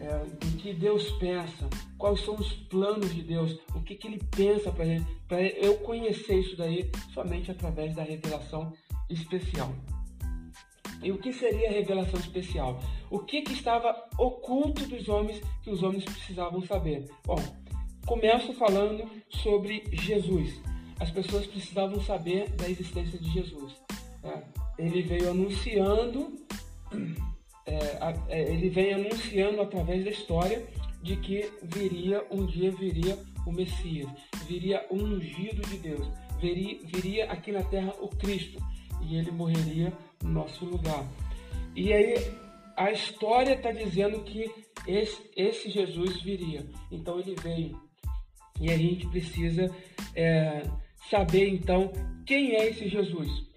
é, 0.00 0.24
do 0.24 0.56
que 0.56 0.72
Deus 0.72 1.10
pensa, 1.12 1.68
quais 1.98 2.20
são 2.20 2.34
os 2.34 2.52
planos 2.52 3.14
de 3.14 3.22
Deus, 3.22 3.58
o 3.74 3.80
que, 3.82 3.94
que 3.94 4.08
Ele 4.08 4.20
pensa 4.34 4.72
para 4.72 4.84
gente, 4.84 5.06
para 5.28 5.42
eu 5.42 5.76
conhecer 5.78 6.40
isso 6.40 6.56
daí 6.56 6.90
somente 7.12 7.50
através 7.50 7.94
da 7.94 8.02
revelação 8.02 8.72
especial. 9.08 9.72
E 11.02 11.12
o 11.12 11.18
que 11.18 11.32
seria 11.32 11.68
a 11.68 11.72
revelação 11.72 12.18
especial? 12.18 12.80
O 13.10 13.18
que, 13.18 13.42
que 13.42 13.52
estava 13.52 13.94
oculto 14.18 14.86
dos 14.86 15.08
homens 15.08 15.40
que 15.62 15.70
os 15.70 15.82
homens 15.82 16.04
precisavam 16.04 16.62
saber? 16.62 17.10
Bom, 17.26 17.36
começo 18.06 18.54
falando 18.54 19.08
sobre 19.28 19.84
Jesus. 19.92 20.60
As 20.98 21.10
pessoas 21.10 21.46
precisavam 21.46 22.00
saber 22.00 22.48
da 22.50 22.70
existência 22.70 23.18
de 23.18 23.30
Jesus. 23.30 23.74
Né? 24.22 24.42
Ele 24.78 25.02
veio 25.02 25.30
anunciando 25.30 26.32
é, 27.66 28.14
é, 28.28 28.52
ele 28.52 28.68
vem 28.68 28.94
anunciando 28.94 29.62
através 29.62 30.04
da 30.04 30.10
história 30.10 30.64
de 31.02 31.16
que 31.16 31.50
viria 31.62 32.24
um 32.30 32.46
dia 32.46 32.70
viria 32.70 33.18
o 33.46 33.52
Messias, 33.52 34.10
viria 34.46 34.86
o 34.90 34.96
ungido 34.96 35.62
de 35.68 35.78
Deus, 35.78 36.06
viria, 36.40 36.78
viria 36.84 37.32
aqui 37.32 37.52
na 37.52 37.62
terra 37.62 37.92
o 38.00 38.08
Cristo 38.08 38.58
e 39.02 39.16
ele 39.16 39.30
morreria 39.30 39.92
no 40.22 40.30
nosso 40.30 40.64
lugar. 40.64 41.06
E 41.74 41.92
aí 41.92 42.14
a 42.76 42.90
história 42.90 43.54
está 43.54 43.70
dizendo 43.70 44.20
que 44.24 44.50
esse, 44.86 45.30
esse, 45.36 45.70
Jesus 45.70 46.22
viria, 46.22 46.66
então 46.90 47.18
ele 47.18 47.34
veio 47.36 47.80
e 48.60 48.70
a 48.70 48.76
gente 48.76 49.06
precisa 49.08 49.74
é, 50.14 50.62
saber 51.10 51.48
então 51.48 51.92
quem 52.26 52.54
é 52.54 52.68
esse 52.68 52.88
Jesus 52.88 53.53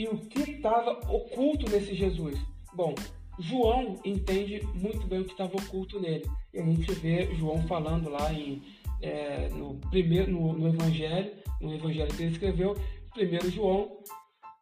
e 0.00 0.08
o 0.08 0.16
que 0.16 0.52
estava 0.52 0.92
oculto 1.12 1.70
nesse 1.70 1.94
Jesus. 1.94 2.40
Bom, 2.72 2.94
João 3.38 4.00
entende 4.02 4.66
muito 4.72 5.06
bem 5.06 5.20
o 5.20 5.24
que 5.26 5.32
estava 5.32 5.54
oculto 5.54 6.00
nele. 6.00 6.24
E 6.54 6.58
a 6.58 6.64
gente 6.64 6.90
vê 6.92 7.34
João 7.34 7.62
falando 7.64 8.08
lá 8.08 8.32
em, 8.32 8.62
é, 9.02 9.50
no 9.50 9.74
primeiro 9.90 10.32
no, 10.32 10.54
no, 10.54 10.68
Evangelho, 10.68 11.32
no 11.60 11.74
Evangelho 11.74 12.14
que 12.16 12.22
ele 12.22 12.32
escreveu, 12.32 12.74
primeiro 13.12 13.50
João, 13.50 13.98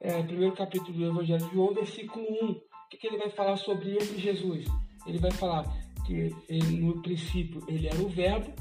é, 0.00 0.20
primeiro 0.24 0.56
capítulo 0.56 0.98
do 0.98 1.06
Evangelho 1.06 1.46
de 1.46 1.54
João, 1.54 1.72
versículo 1.72 2.26
1. 2.42 2.50
O 2.50 2.60
que, 2.90 2.96
que 2.96 3.06
ele 3.06 3.18
vai 3.18 3.30
falar 3.30 3.56
sobre 3.58 3.96
esse 3.96 4.18
Jesus? 4.18 4.66
Ele 5.06 5.18
vai 5.18 5.30
falar 5.30 5.62
que 6.04 6.34
ele, 6.48 6.80
no 6.80 7.00
princípio 7.00 7.62
ele 7.68 7.86
era 7.86 8.02
o 8.02 8.08
Verbo, 8.08 8.52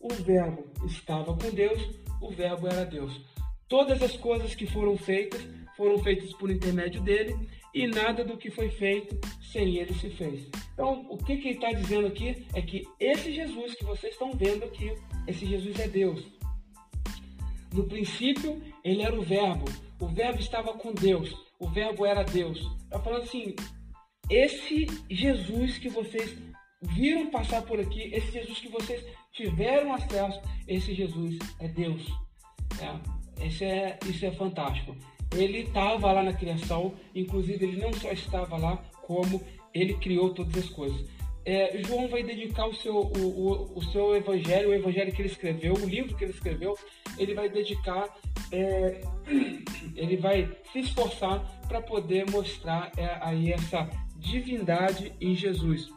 o 0.00 0.12
Verbo 0.12 0.64
estava 0.86 1.36
com 1.36 1.50
Deus, 1.54 1.80
o 2.20 2.30
Verbo 2.32 2.66
era 2.66 2.84
Deus. 2.84 3.12
Todas 3.68 4.02
as 4.02 4.16
coisas 4.16 4.56
que 4.56 4.66
foram 4.66 4.96
feitas 4.96 5.55
foram 5.76 5.98
feitas 5.98 6.32
por 6.34 6.50
intermédio 6.50 7.00
dele 7.02 7.36
e 7.74 7.86
nada 7.86 8.24
do 8.24 8.38
que 8.38 8.50
foi 8.50 8.70
feito 8.70 9.18
sem 9.52 9.76
ele 9.76 9.92
se 9.94 10.08
fez. 10.10 10.48
Então, 10.72 11.06
o 11.10 11.18
que, 11.18 11.36
que 11.36 11.48
ele 11.48 11.58
está 11.58 11.72
dizendo 11.72 12.06
aqui 12.06 12.46
é 12.54 12.62
que 12.62 12.88
esse 12.98 13.32
Jesus 13.32 13.74
que 13.74 13.84
vocês 13.84 14.14
estão 14.14 14.32
vendo 14.32 14.64
aqui, 14.64 14.92
esse 15.26 15.44
Jesus 15.44 15.78
é 15.78 15.86
Deus. 15.86 16.24
No 17.72 17.84
princípio, 17.84 18.62
ele 18.82 19.02
era 19.02 19.14
o 19.14 19.22
Verbo, 19.22 19.66
o 20.00 20.06
Verbo 20.08 20.40
estava 20.40 20.72
com 20.72 20.94
Deus, 20.94 21.34
o 21.58 21.68
Verbo 21.68 22.06
era 22.06 22.24
Deus. 22.24 22.58
Está 22.84 22.98
falando 22.98 23.24
assim: 23.24 23.54
esse 24.30 24.86
Jesus 25.10 25.76
que 25.76 25.90
vocês 25.90 26.34
viram 26.80 27.30
passar 27.30 27.62
por 27.62 27.78
aqui, 27.78 28.10
esse 28.14 28.32
Jesus 28.32 28.58
que 28.58 28.68
vocês 28.68 29.04
tiveram 29.32 29.92
acesso, 29.92 30.40
esse 30.66 30.94
Jesus 30.94 31.38
é 31.60 31.68
Deus. 31.68 32.02
É, 32.80 33.46
esse 33.46 33.64
é, 33.64 33.98
isso 34.06 34.24
é 34.24 34.32
fantástico 34.32 34.96
ele 35.34 35.60
estava 35.60 36.12
lá 36.12 36.22
na 36.22 36.32
criação, 36.32 36.94
inclusive 37.14 37.64
ele 37.64 37.80
não 37.80 37.92
só 37.92 38.10
estava 38.10 38.56
lá, 38.56 38.76
como 39.02 39.42
ele 39.72 39.94
criou 39.94 40.32
todas 40.32 40.56
as 40.56 40.70
coisas. 40.70 41.06
É, 41.44 41.80
João 41.84 42.08
vai 42.08 42.24
dedicar 42.24 42.66
o 42.66 42.74
seu, 42.74 42.96
o, 42.96 43.18
o, 43.18 43.78
o, 43.78 43.84
seu 43.92 44.16
evangelho, 44.16 44.70
o 44.70 44.74
evangelho 44.74 45.12
que 45.12 45.22
ele 45.22 45.28
escreveu, 45.28 45.74
o 45.74 45.88
livro 45.88 46.16
que 46.16 46.24
ele 46.24 46.32
escreveu, 46.32 46.76
ele 47.16 47.34
vai 47.34 47.48
dedicar 47.48 48.12
é, 48.50 49.00
ele 49.94 50.16
vai 50.16 50.50
se 50.72 50.80
esforçar 50.80 51.40
para 51.68 51.80
poder 51.80 52.28
mostrar 52.30 52.90
é, 52.96 53.18
aí 53.20 53.52
essa 53.52 53.88
divindade 54.16 55.12
em 55.20 55.36
Jesus. 55.36 55.88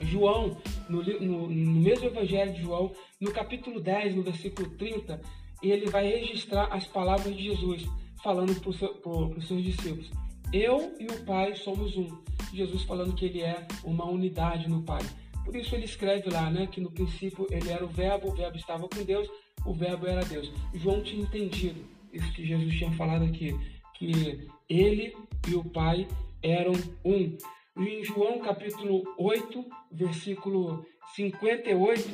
João, 0.00 0.56
no, 0.88 1.02
no, 1.02 1.48
no, 1.48 1.80
mesmo 1.80 2.06
Evangelho 2.06 2.52
de 2.52 2.62
João, 2.62 2.92
no 3.20 3.32
capítulo 3.32 3.80
10, 3.80 4.16
no 4.16 4.22
versículo 4.22 4.68
30, 4.70 5.20
ele 5.62 5.86
vai 5.86 6.06
registrar 6.06 6.66
as 6.72 6.86
palavras 6.86 7.36
de 7.36 7.44
Jesus, 7.44 7.84
falando 8.22 8.58
para 8.60 8.70
os 8.70 9.46
seus 9.46 9.62
discípulos: 9.62 10.10
Eu 10.52 10.94
e 10.98 11.06
o 11.06 11.24
Pai 11.24 11.54
somos 11.56 11.96
um. 11.96 12.08
Jesus 12.52 12.82
falando 12.82 13.14
que 13.14 13.24
ele 13.24 13.40
é 13.40 13.66
uma 13.84 14.04
unidade 14.04 14.68
no 14.68 14.82
Pai. 14.82 15.02
Por 15.44 15.56
isso 15.56 15.74
ele 15.74 15.84
escreve 15.84 16.30
lá, 16.30 16.50
né, 16.50 16.66
que 16.66 16.80
no 16.80 16.90
princípio 16.90 17.46
ele 17.50 17.70
era 17.70 17.84
o 17.84 17.88
Verbo, 17.88 18.28
o 18.28 18.34
Verbo 18.34 18.56
estava 18.56 18.88
com 18.88 19.02
Deus, 19.02 19.28
o 19.66 19.72
Verbo 19.74 20.06
era 20.06 20.24
Deus. 20.24 20.52
João 20.74 21.02
tinha 21.02 21.22
entendido 21.22 21.84
isso 22.12 22.32
que 22.32 22.46
Jesus 22.46 22.76
tinha 22.76 22.92
falado 22.92 23.24
aqui, 23.24 23.58
que 23.94 24.46
ele 24.68 25.16
e 25.48 25.54
o 25.54 25.64
Pai 25.64 26.06
eram 26.42 26.72
um. 27.04 27.36
Em 27.76 28.04
João 28.04 28.38
capítulo 28.40 29.02
8, 29.16 29.64
versículo 29.90 30.84
58, 31.14 32.08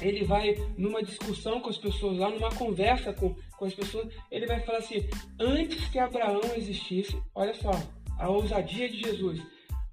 ele 0.00 0.24
vai 0.24 0.54
numa 0.76 1.02
discussão 1.02 1.60
com 1.60 1.70
as 1.70 1.78
pessoas 1.78 2.18
lá, 2.18 2.28
numa 2.28 2.50
conversa 2.50 3.12
com, 3.12 3.34
com 3.58 3.64
as 3.64 3.74
pessoas, 3.74 4.12
ele 4.30 4.46
vai 4.46 4.60
falar 4.60 4.78
assim: 4.78 5.08
antes 5.40 5.88
que 5.88 5.98
Abraão 5.98 6.40
existisse, 6.56 7.20
olha 7.34 7.54
só, 7.54 7.72
a 8.18 8.28
ousadia 8.28 8.88
de 8.88 9.00
Jesus, 9.00 9.40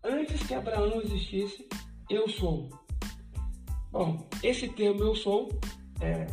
antes 0.04 0.42
que 0.46 0.54
Abraão 0.54 1.02
existisse, 1.02 1.68
eu 2.10 2.28
sou. 2.28 2.70
Bom, 3.92 4.28
esse 4.42 4.68
termo 4.70 5.04
eu 5.04 5.16
sou, 5.16 5.50
é, 6.02 6.26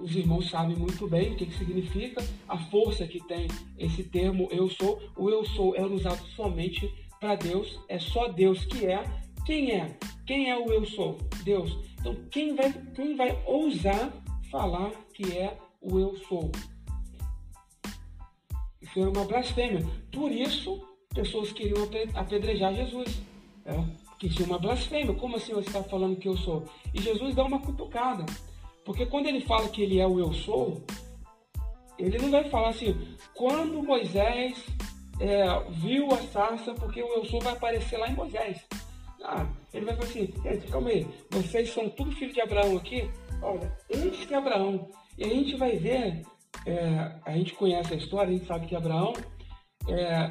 os 0.00 0.14
irmãos 0.14 0.50
sabem 0.50 0.76
muito 0.76 1.08
bem 1.08 1.32
o 1.32 1.36
que, 1.36 1.46
que 1.46 1.58
significa, 1.58 2.24
a 2.48 2.56
força 2.56 3.06
que 3.06 3.20
tem 3.26 3.48
esse 3.76 4.04
termo 4.04 4.48
eu 4.50 4.68
sou. 4.68 5.00
O 5.16 5.30
eu 5.30 5.44
sou 5.44 5.74
é 5.76 5.84
usado 5.84 6.24
somente 6.36 6.92
para 7.20 7.34
Deus, 7.34 7.80
é 7.88 7.98
só 7.98 8.28
Deus 8.28 8.64
que 8.64 8.86
é. 8.86 9.02
Quem 9.44 9.72
é? 9.72 9.96
Quem 10.26 10.50
é 10.50 10.58
o 10.58 10.70
eu 10.70 10.84
sou? 10.84 11.16
Deus. 11.42 11.78
Então, 11.98 12.14
quem 12.30 12.54
vai, 12.54 12.72
quem 12.94 13.16
vai 13.16 13.42
ousar 13.46 14.12
falar 14.50 14.90
que 15.14 15.36
é 15.36 15.56
o 15.80 15.98
eu 15.98 16.16
sou? 16.28 16.50
Isso 18.80 19.00
era 19.00 19.10
uma 19.10 19.24
blasfêmia. 19.24 19.84
Por 20.12 20.30
isso, 20.30 20.80
pessoas 21.14 21.52
queriam 21.52 21.88
apedrejar 22.14 22.74
Jesus. 22.74 23.20
É, 23.64 24.08
que 24.18 24.28
tinha 24.28 24.46
uma 24.46 24.58
blasfêmia. 24.58 25.14
Como 25.14 25.36
assim 25.36 25.52
você 25.52 25.68
está 25.68 25.82
falando 25.82 26.16
que 26.16 26.28
eu 26.28 26.36
sou? 26.36 26.64
E 26.92 27.00
Jesus 27.00 27.34
dá 27.34 27.44
uma 27.44 27.60
cutucada. 27.60 28.24
Porque 28.84 29.06
quando 29.06 29.26
ele 29.26 29.40
fala 29.42 29.68
que 29.68 29.82
ele 29.82 30.00
é 30.00 30.06
o 30.06 30.18
eu 30.18 30.32
sou, 30.32 30.82
ele 31.98 32.18
não 32.18 32.30
vai 32.30 32.44
falar 32.48 32.70
assim, 32.70 32.96
quando 33.34 33.82
Moisés 33.82 34.64
é, 35.20 35.70
viu 35.70 36.12
a 36.12 36.18
sarça, 36.28 36.72
porque 36.74 37.02
o 37.02 37.08
eu 37.08 37.24
sou 37.26 37.40
vai 37.40 37.52
aparecer 37.52 37.98
lá 37.98 38.08
em 38.08 38.14
Moisés. 38.14 38.64
Ah, 39.22 39.46
ele 39.74 39.84
vai 39.84 39.94
falar 39.96 40.08
assim, 40.08 40.32
gente, 40.42 40.66
calma 40.68 40.88
aí, 40.90 41.06
vocês 41.30 41.70
são 41.70 41.90
tudo 41.90 42.12
filho 42.12 42.32
de 42.32 42.40
Abraão 42.40 42.76
aqui? 42.76 43.10
Olha, 43.42 43.76
antes 43.92 44.24
que 44.24 44.34
Abraão. 44.34 44.88
E 45.18 45.24
a 45.24 45.28
gente 45.28 45.56
vai 45.56 45.76
ver, 45.76 46.22
é, 46.64 47.12
a 47.24 47.32
gente 47.32 47.52
conhece 47.54 47.92
a 47.92 47.96
história, 47.96 48.30
a 48.30 48.32
gente 48.32 48.46
sabe 48.46 48.66
que 48.66 48.76
Abraão 48.76 49.12
é, 49.88 50.30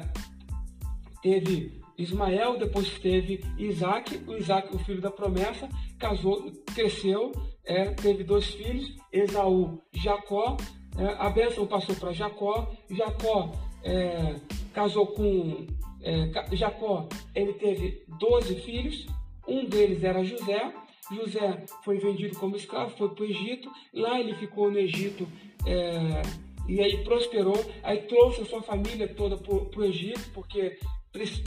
teve 1.22 1.78
Ismael, 1.98 2.58
depois 2.58 2.98
teve 2.98 3.44
Isaac, 3.58 4.18
o 4.26 4.34
Isaac, 4.34 4.74
o 4.74 4.78
filho 4.78 5.02
da 5.02 5.10
promessa, 5.10 5.68
casou, 5.98 6.50
cresceu, 6.74 7.32
é, 7.66 7.90
teve 7.90 8.24
dois 8.24 8.46
filhos, 8.46 8.96
Esaú, 9.12 9.82
Jacó. 9.92 10.56
É, 10.96 11.04
a 11.18 11.28
bênção 11.28 11.66
passou 11.66 11.94
para 11.96 12.12
Jacó. 12.12 12.72
Jacó 12.88 13.52
é, 13.84 14.36
casou 14.72 15.08
com 15.08 15.66
é, 16.00 16.56
Jacó. 16.56 17.06
Ele 17.34 17.52
teve 17.54 18.04
12 18.18 18.54
filhos. 18.62 19.06
Um 19.46 19.66
deles 19.66 20.02
era 20.02 20.24
José. 20.24 20.72
José 21.14 21.64
foi 21.84 21.98
vendido 21.98 22.36
como 22.38 22.56
escravo, 22.56 22.96
foi 22.96 23.08
para 23.08 23.24
o 23.24 23.26
Egito. 23.26 23.70
Lá 23.92 24.20
ele 24.20 24.34
ficou 24.34 24.70
no 24.70 24.78
Egito 24.78 25.26
é, 25.66 26.22
e 26.68 26.80
aí 26.80 27.02
prosperou. 27.04 27.58
Aí 27.82 28.02
trouxe 28.02 28.42
a 28.42 28.46
sua 28.46 28.62
família 28.62 29.08
toda 29.08 29.36
para 29.36 29.80
o 29.80 29.84
Egito, 29.84 30.30
porque 30.32 30.78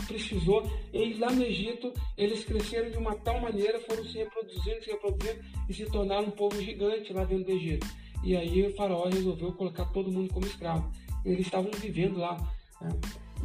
precisou. 0.08 0.64
E 0.94 1.14
lá 1.14 1.32
no 1.32 1.44
Egito, 1.44 1.94
eles 2.18 2.44
cresceram 2.44 2.90
de 2.90 2.98
uma 2.98 3.16
tal 3.16 3.40
maneira, 3.40 3.80
foram 3.82 4.04
se 4.06 4.18
reproduzindo, 4.18 4.84
se 4.84 4.92
reproduzindo 4.92 5.40
e 5.70 5.74
se 5.74 5.86
tornaram 5.86 6.28
um 6.28 6.32
povo 6.32 6.60
gigante 6.62 7.14
lá 7.14 7.24
dentro 7.24 7.46
do 7.46 7.52
Egito. 7.52 7.88
E 8.24 8.36
aí 8.36 8.66
o 8.66 8.76
faraó 8.76 9.08
resolveu 9.10 9.52
colocar 9.54 9.86
todo 9.86 10.12
mundo 10.12 10.34
como 10.34 10.46
escravo. 10.46 10.92
Eles 11.26 11.46
estavam 11.46 11.72
vivendo 11.72 12.18
lá. 12.18 12.38
Né? 12.82 12.90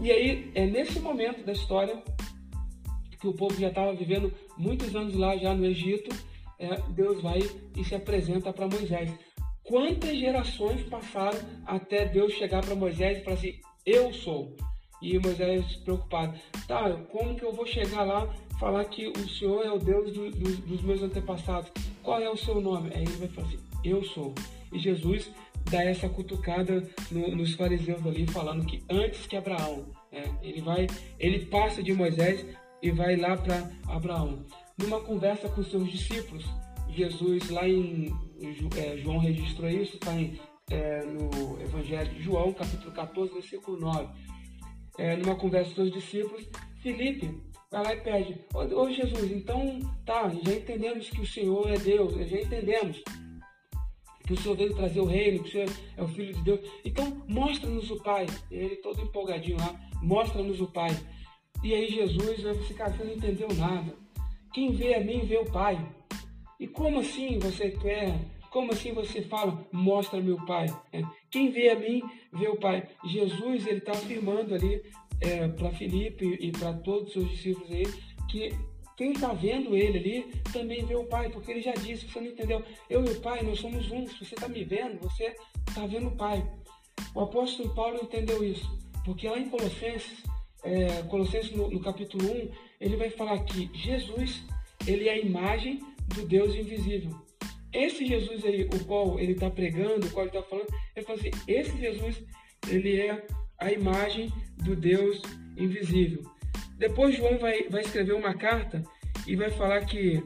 E 0.01 0.11
aí 0.11 0.51
é 0.55 0.67
nesse 0.67 1.01
momento 1.01 1.45
da 1.45 1.53
história 1.53 2.03
que 3.19 3.27
o 3.27 3.33
povo 3.33 3.59
já 3.59 3.69
estava 3.69 3.95
vivendo 3.95 4.33
muitos 4.57 4.95
anos 4.95 5.15
lá 5.15 5.37
já 5.37 5.55
no 5.55 5.65
Egito, 5.65 6.15
é, 6.59 6.81
Deus 6.91 7.23
vai 7.23 7.41
e 7.77 7.85
se 7.85 7.95
apresenta 7.95 8.53
para 8.53 8.69
Moisés. 8.69 9.13
Quantas 9.63 10.17
gerações 10.19 10.83
passaram 10.85 11.39
até 11.67 12.07
Deus 12.07 12.33
chegar 12.35 12.65
para 12.65 12.75
Moisés 12.75 13.19
e 13.19 13.25
falar 13.25 13.37
assim: 13.37 13.55
Eu 13.85 14.13
sou. 14.13 14.55
E 15.03 15.19
Moisés 15.19 15.77
preocupado, 15.77 16.39
tá, 16.67 16.91
como 17.11 17.35
que 17.35 17.45
eu 17.45 17.53
vou 17.53 17.67
chegar 17.67 18.03
lá 18.05 18.33
falar 18.59 18.85
que 18.87 19.09
o 19.09 19.29
Senhor 19.29 19.65
é 19.65 19.71
o 19.71 19.79
Deus 19.79 20.13
do, 20.13 20.31
do, 20.31 20.57
dos 20.63 20.83
meus 20.83 21.03
antepassados? 21.03 21.71
Qual 22.03 22.21
é 22.21 22.31
o 22.31 22.37
seu 22.37 22.61
nome? 22.61 22.91
Aí 22.95 23.03
ele 23.03 23.13
vai 23.13 23.29
falar 23.29 23.47
assim, 23.49 23.59
eu 23.85 24.03
sou. 24.03 24.35
E 24.73 24.79
Jesus 24.79 25.31
dá 25.71 25.83
essa 25.85 26.09
cutucada 26.09 26.89
no, 27.11 27.35
nos 27.35 27.55
fariseus 27.55 28.05
ali, 28.07 28.27
falando 28.27 28.65
que 28.65 28.83
antes 28.89 29.27
que 29.27 29.37
Abraão, 29.37 29.87
é, 30.11 30.25
ele 30.43 30.63
vai, 30.63 30.87
ele 31.19 31.45
passa 31.47 31.83
de 31.83 31.93
Moisés 31.93 32.47
e 32.83 32.91
vai 32.91 33.17
lá 33.17 33.37
para 33.37 33.71
Abraão. 33.89 34.45
Numa 34.79 35.01
conversa 35.01 35.49
com 35.49 35.63
seus 35.63 35.91
discípulos, 35.91 36.45
Jesus 36.91 37.49
lá 37.51 37.69
em 37.69 38.13
é, 38.77 38.97
João 38.99 39.19
registrou 39.19 39.69
isso, 39.71 39.97
está 39.97 40.13
é, 40.71 41.05
no 41.05 41.61
Evangelho 41.63 42.15
de 42.15 42.23
João, 42.23 42.53
capítulo 42.53 42.93
14, 42.93 43.33
versículo 43.33 43.79
9 43.79 44.09
é, 44.99 45.17
numa 45.17 45.37
conversa 45.37 45.71
com 45.71 45.77
seus 45.77 45.93
discípulos, 45.93 46.49
Felipe 46.83 47.41
vai 47.71 47.83
lá 47.83 47.95
e 47.95 48.01
pede, 48.01 48.41
ô, 48.55 48.83
ô, 48.83 48.91
Jesus, 48.91 49.31
então 49.31 49.81
tá, 50.05 50.29
já 50.29 50.53
entendemos 50.53 51.11
que 51.11 51.21
o 51.21 51.27
Senhor 51.27 51.69
é 51.69 51.79
Deus, 51.79 52.15
já 52.29 52.41
entendemos 52.41 53.03
que 54.25 54.33
o 54.33 54.37
Senhor 54.37 54.57
veio 54.57 54.75
trazer 54.75 55.01
o 55.01 55.05
reino, 55.05 55.43
que 55.43 55.49
o 55.49 55.53
Senhor 55.53 55.71
é 55.97 56.03
o 56.03 56.09
Filho 56.09 56.35
de 56.35 56.43
Deus, 56.43 56.61
então 56.85 57.25
mostra-nos 57.29 57.91
o 57.91 58.03
Pai. 58.03 58.27
Ele 58.51 58.77
todo 58.77 59.01
empolgadinho 59.01 59.59
lá, 59.59 59.75
mostra-nos 60.03 60.61
o 60.61 60.67
Pai. 60.67 60.91
E 61.63 61.75
aí 61.75 61.89
Jesus 61.89 62.43
vai 62.43 62.55
ficar, 62.55 62.91
você 62.91 63.05
não 63.05 63.13
entendeu 63.13 63.49
nada. 63.57 63.95
Quem 64.53 64.73
vê 64.73 64.95
a 64.95 65.01
mim 65.01 65.21
vê 65.21 65.39
o 65.39 65.51
Pai. 65.51 65.79
E 66.59 66.67
como 66.67 67.01
assim 67.01 67.39
você 67.39 67.71
quer 67.71 68.19
como 68.57 68.73
assim 68.73 68.91
você 68.95 69.21
fala, 69.21 69.69
mostra 69.71 70.19
meu 70.19 70.43
Pai? 70.47 70.67
É, 70.91 71.03
quem 71.31 71.51
vê 71.51 71.69
a 71.69 71.79
mim, 71.79 72.03
vê 72.33 72.49
o 72.49 72.57
Pai. 72.57 72.89
Jesus, 73.05 73.67
ele 73.67 73.81
está 73.81 73.93
afirmando 73.93 74.55
ali 74.55 74.83
é, 75.21 75.47
para 75.49 75.71
Filipe 75.73 76.39
e 76.41 76.51
para 76.53 76.73
todos 76.73 77.09
os 77.09 77.13
seus 77.13 77.31
discípulos 77.33 77.71
aí, 77.71 77.85
que 78.31 78.55
quem 78.97 79.13
está 79.13 79.35
vendo 79.35 79.77
ele 79.77 79.99
ali 79.99 80.23
também 80.55 80.83
vê 80.87 80.97
o 80.97 81.05
Pai, 81.05 81.29
porque 81.29 81.51
ele 81.51 81.61
já 81.61 81.73
disse, 81.73 82.09
você 82.09 82.19
não 82.19 82.29
entendeu? 82.29 82.63
Eu 82.89 83.05
e 83.05 83.11
o 83.11 83.21
Pai, 83.21 83.43
nós 83.43 83.61
somos 83.61 83.91
um. 83.91 84.07
Se 84.07 84.25
você 84.25 84.35
está 84.35 84.49
me 84.49 84.65
vendo, 84.65 85.01
você 85.01 85.37
está 85.69 85.87
vendo 85.87 86.09
o 86.09 86.17
Pai. 86.17 86.43
O 87.15 87.21
apóstolo 87.21 87.75
Paulo 87.75 87.99
entendeu 88.03 88.43
isso, 88.43 88.67
porque 89.05 89.29
lá 89.29 89.39
em 89.39 89.51
Colossenses, 89.51 90.23
é, 90.67 91.03
Colossenses 91.05 91.53
no, 91.53 91.71
no 91.71 91.81
capítulo 91.81 92.25
1, 92.25 92.51
ele 92.81 92.97
vai 92.97 93.11
falar 93.11 93.39
que 93.45 93.71
Jesus, 93.73 94.43
ele 94.87 95.09
é 95.09 95.13
a 95.13 95.19
imagem 95.19 95.81
do 96.09 96.27
Deus 96.27 96.55
invisível. 96.55 97.15
Esse 97.73 98.07
Jesus 98.07 98.45
aí, 98.45 98.65
o 98.65 98.85
qual 98.85 99.19
ele 99.19 99.33
está 99.33 99.49
pregando, 99.49 100.07
o 100.07 100.11
qual 100.11 100.27
ele 100.27 100.37
está 100.37 100.49
falando, 100.49 100.67
ele 100.95 101.07
fala 101.07 101.19
assim, 101.19 101.31
esse 101.47 101.77
Jesus, 101.79 102.23
ele 102.69 103.01
é 103.01 103.27
a 103.59 103.71
imagem 103.71 104.33
do 104.65 104.75
Deus 104.75 105.23
invisível. 105.57 106.23
Depois 106.79 107.17
João 107.17 107.39
vai, 107.39 107.69
vai 107.69 107.83
escrever 107.83 108.15
uma 108.15 108.35
carta 108.35 108.83
e 109.27 109.37
vai 109.37 109.51
falar 109.51 109.85
que, 109.87 110.23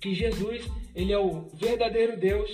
que 0.00 0.14
Jesus, 0.14 0.68
ele 0.94 1.12
é 1.12 1.18
o 1.18 1.48
verdadeiro 1.54 2.18
Deus 2.18 2.50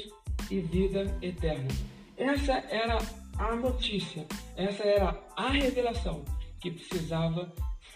e 0.51 0.61
vida 0.61 1.17
eterna. 1.23 1.69
Essa 2.17 2.65
era 2.71 2.99
a 3.39 3.55
notícia, 3.55 4.27
essa 4.57 4.83
era 4.83 5.25
a 5.37 5.51
revelação 5.51 6.25
que 6.61 6.71
precisava 6.71 7.53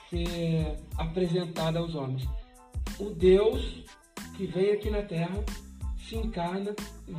ser 0.08 0.78
apresentada 0.96 1.78
aos 1.78 1.94
homens. 1.94 2.28
O 2.98 3.10
Deus 3.10 3.84
que 4.36 4.46
veio 4.46 4.74
aqui 4.74 4.90
na 4.90 5.02
terra 5.02 5.44
se 6.08 6.16
encarna 6.16 6.74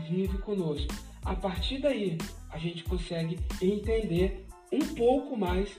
vive 0.09 0.37
conosco. 0.39 0.93
A 1.23 1.35
partir 1.35 1.79
daí, 1.79 2.17
a 2.49 2.57
gente 2.57 2.83
consegue 2.83 3.39
entender 3.61 4.45
um 4.71 4.79
pouco 4.95 5.37
mais, 5.37 5.69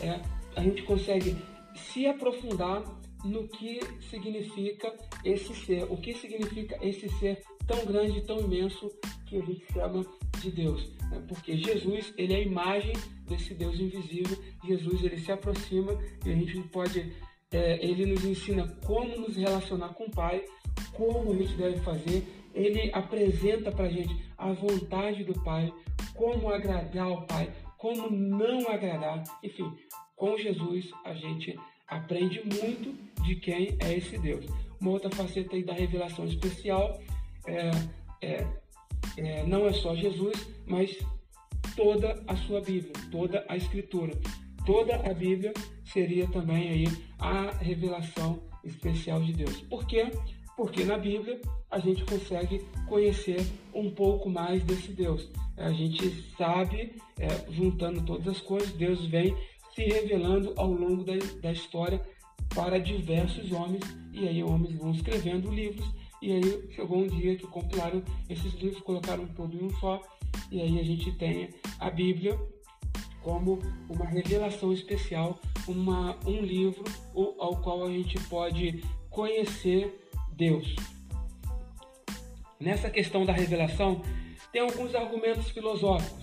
é, 0.00 0.20
a 0.54 0.62
gente 0.62 0.82
consegue 0.82 1.36
se 1.74 2.06
aprofundar 2.06 2.82
no 3.24 3.48
que 3.48 3.80
significa 4.10 4.92
esse 5.24 5.54
ser, 5.54 5.84
o 5.84 5.96
que 5.96 6.14
significa 6.14 6.78
esse 6.82 7.08
ser 7.18 7.42
tão 7.66 7.84
grande, 7.84 8.20
tão 8.22 8.38
imenso 8.40 8.90
que 9.26 9.36
a 9.36 9.40
gente 9.40 9.64
chama 9.72 10.04
de 10.40 10.50
Deus. 10.50 10.90
Né? 11.10 11.22
Porque 11.28 11.56
Jesus, 11.56 12.12
ele 12.16 12.34
é 12.34 12.36
a 12.36 12.42
imagem 12.42 12.92
desse 13.28 13.54
Deus 13.54 13.78
invisível. 13.78 14.36
Jesus, 14.64 15.02
ele 15.02 15.18
se 15.18 15.32
aproxima 15.32 15.92
e 16.24 16.30
a 16.30 16.34
gente 16.34 16.60
pode, 16.68 17.12
é, 17.50 17.84
ele 17.84 18.06
nos 18.06 18.24
ensina 18.24 18.68
como 18.84 19.16
nos 19.18 19.36
relacionar 19.36 19.90
com 19.90 20.04
o 20.04 20.10
Pai, 20.10 20.44
como 20.92 21.32
a 21.32 21.36
gente 21.36 21.54
deve 21.54 21.78
fazer. 21.80 22.26
Ele 22.54 22.90
apresenta 22.92 23.72
para 23.72 23.86
a 23.86 23.90
gente 23.90 24.14
a 24.36 24.52
vontade 24.52 25.24
do 25.24 25.34
Pai, 25.42 25.72
como 26.14 26.50
agradar 26.50 27.06
ao 27.06 27.26
Pai, 27.26 27.50
como 27.78 28.10
não 28.10 28.68
agradar. 28.68 29.22
Enfim, 29.42 29.72
com 30.14 30.36
Jesus 30.36 30.90
a 31.04 31.14
gente 31.14 31.58
aprende 31.88 32.42
muito 32.44 32.94
de 33.22 33.36
quem 33.36 33.76
é 33.80 33.96
esse 33.96 34.18
Deus. 34.18 34.44
Uma 34.80 34.92
outra 34.92 35.10
faceta 35.10 35.54
aí 35.54 35.64
da 35.64 35.72
revelação 35.72 36.24
especial 36.24 37.00
é, 37.46 37.70
é, 38.20 38.46
é, 39.16 39.46
não 39.46 39.66
é 39.66 39.72
só 39.72 39.94
Jesus, 39.94 40.34
mas 40.66 40.96
toda 41.76 42.22
a 42.26 42.36
sua 42.36 42.60
Bíblia, 42.60 42.92
toda 43.10 43.44
a 43.48 43.56
Escritura. 43.56 44.12
Toda 44.64 44.94
a 44.94 45.12
Bíblia 45.12 45.52
seria 45.84 46.26
também 46.28 46.68
aí 46.68 46.84
a 47.18 47.50
revelação 47.50 48.40
especial 48.64 49.20
de 49.20 49.32
Deus. 49.32 49.60
Por 49.62 49.86
quê? 49.86 50.10
Porque 50.56 50.84
na 50.84 50.96
Bíblia 50.96 51.40
a 51.70 51.78
gente 51.78 52.04
consegue 52.04 52.64
conhecer 52.86 53.44
um 53.74 53.90
pouco 53.90 54.30
mais 54.30 54.62
desse 54.62 54.92
Deus. 54.92 55.28
A 55.56 55.72
gente 55.72 56.10
sabe, 56.36 56.94
é, 57.18 57.50
juntando 57.50 58.02
todas 58.02 58.28
as 58.28 58.40
coisas, 58.40 58.70
Deus 58.72 59.04
vem 59.06 59.34
se 59.74 59.82
revelando 59.84 60.52
ao 60.56 60.70
longo 60.70 61.02
da, 61.02 61.14
da 61.40 61.52
história 61.52 62.00
para 62.54 62.78
diversos 62.78 63.50
homens, 63.50 63.82
e 64.12 64.28
aí 64.28 64.42
homens 64.42 64.76
vão 64.76 64.92
escrevendo 64.92 65.50
livros, 65.50 65.90
e 66.22 66.32
aí 66.32 66.72
chegou 66.72 66.98
um 66.98 67.08
dia 67.08 67.36
que 67.36 67.46
compilaram 67.48 68.02
esses 68.30 68.54
livros, 68.54 68.80
colocaram 68.82 69.26
tudo 69.26 69.56
em 69.56 69.64
um 69.64 69.70
só, 69.78 70.00
e 70.52 70.62
aí 70.62 70.78
a 70.78 70.84
gente 70.84 71.10
tem 71.18 71.50
a 71.80 71.90
Bíblia 71.90 72.38
como 73.22 73.58
uma 73.88 74.06
revelação 74.06 74.72
especial, 74.72 75.38
uma, 75.66 76.16
um 76.24 76.40
livro 76.40 76.84
ao 77.38 77.56
qual 77.56 77.84
a 77.84 77.90
gente 77.90 78.18
pode 78.28 78.84
conhecer 79.10 80.08
Deus. 80.32 80.74
Nessa 82.58 82.88
questão 82.88 83.26
da 83.26 83.32
revelação, 83.32 84.00
tem 84.52 84.62
alguns 84.62 84.94
argumentos 84.94 85.50
filosóficos 85.50 86.22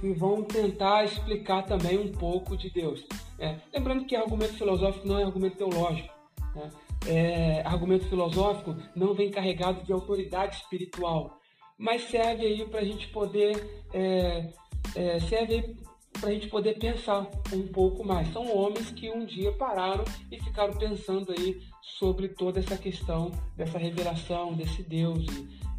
que 0.00 0.12
vão 0.12 0.44
tentar 0.44 1.04
explicar 1.04 1.62
também 1.62 1.98
um 1.98 2.12
pouco 2.12 2.56
de 2.56 2.70
Deus. 2.70 3.04
É, 3.38 3.56
lembrando 3.72 4.04
que 4.04 4.14
argumento 4.14 4.54
filosófico 4.54 5.06
não 5.06 5.18
é 5.18 5.24
argumento 5.24 5.56
teológico. 5.56 6.12
Né? 6.54 6.70
É, 7.06 7.62
argumento 7.64 8.08
filosófico 8.08 8.76
não 8.94 9.12
vem 9.14 9.30
carregado 9.30 9.84
de 9.84 9.92
autoridade 9.92 10.56
espiritual, 10.56 11.38
mas 11.76 12.02
serve 12.02 12.46
aí 12.46 12.64
para 12.66 12.80
a 12.80 12.84
gente 12.84 13.08
poder 13.08 13.84
é, 13.92 14.48
é 14.94 15.20
serve 15.20 15.76
para 16.20 16.28
a 16.28 16.32
gente 16.32 16.48
poder 16.48 16.78
pensar 16.78 17.28
um 17.52 17.66
pouco 17.68 18.04
mais. 18.04 18.32
São 18.32 18.54
homens 18.56 18.90
que 18.90 19.10
um 19.10 19.24
dia 19.24 19.50
pararam 19.52 20.04
e 20.30 20.38
ficaram 20.40 20.74
pensando 20.74 21.32
aí 21.36 21.60
sobre 21.80 22.28
toda 22.28 22.60
essa 22.60 22.76
questão 22.76 23.32
dessa 23.56 23.78
revelação 23.78 24.52
desse 24.52 24.82
Deus 24.82 25.26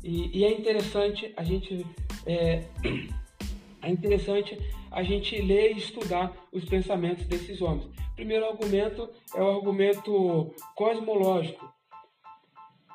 e, 0.04 0.38
e, 0.38 0.44
é 0.44 0.52
interessante 0.52 1.34
a 1.38 1.44
gente 1.44 1.86
é, 2.26 2.62
é 3.82 3.90
interessante 3.90 4.60
a 4.94 5.02
gente 5.02 5.42
ler 5.42 5.74
e 5.74 5.80
estudar 5.80 6.32
os 6.52 6.64
pensamentos 6.66 7.26
desses 7.26 7.62
homens. 7.62 7.86
O 7.86 8.16
primeiro 8.16 8.46
argumento 8.46 9.10
é 9.36 9.42
o 9.42 9.50
argumento 9.50 10.54
cosmológico. 10.76 11.66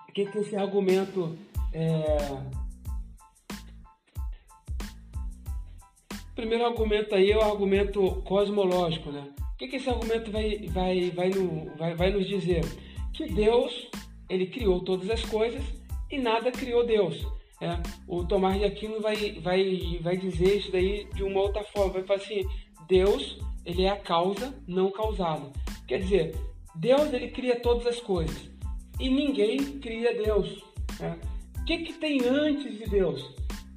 O 0.09 0.13
que, 0.13 0.25
que 0.27 0.39
esse 0.39 0.57
argumento 0.57 1.37
é... 1.73 1.89
O 6.13 6.35
primeiro 6.37 6.65
argumento 6.65 7.17
aí 7.17 7.33
é 7.33 7.37
o 7.37 7.43
argumento 7.43 8.23
cosmológico, 8.23 9.11
né? 9.11 9.29
O 9.55 9.57
que, 9.59 9.67
que 9.67 9.77
esse 9.77 9.91
argumento 9.91 10.31
vai, 10.31 10.69
vai, 10.69 11.11
vai, 11.11 11.31
no, 11.31 11.77
vai, 11.77 11.97
vai 11.97 12.11
nos 12.13 12.29
dizer? 12.29 12.65
Que 13.13 13.27
Deus, 13.27 13.91
ele 14.29 14.47
criou 14.47 14.85
todas 14.85 15.11
as 15.11 15.25
coisas 15.25 15.65
e 16.09 16.17
nada 16.17 16.53
criou 16.53 16.87
Deus. 16.87 17.27
É, 17.61 17.77
o 18.07 18.25
Tomás 18.25 18.59
de 18.59 18.65
Aquino 18.65 19.01
vai, 19.01 19.17
vai, 19.41 19.99
vai 20.01 20.17
dizer 20.17 20.59
isso 20.59 20.71
daí 20.71 21.09
de 21.15 21.23
uma 21.23 21.41
outra 21.41 21.65
forma. 21.65 21.95
Vai 21.95 22.05
falar 22.05 22.21
assim: 22.21 22.47
Deus, 22.89 23.39
ele 23.65 23.83
é 23.83 23.91
a 23.91 23.97
causa 23.97 24.55
não 24.67 24.91
causada. 24.91 25.51
Quer 25.87 26.01
dizer, 26.01 26.37
Deus 26.75 27.13
ele 27.13 27.29
cria 27.29 27.59
todas 27.59 27.87
as 27.87 28.01
coisas 28.01 28.49
e 29.01 29.09
ninguém 29.09 29.59
cria 29.81 30.15
Deus. 30.15 30.63
É. 31.01 31.17
O 31.61 31.65
que, 31.65 31.79
que 31.79 31.93
tem 31.95 32.25
antes 32.27 32.79
de 32.79 32.89
Deus? 32.89 33.35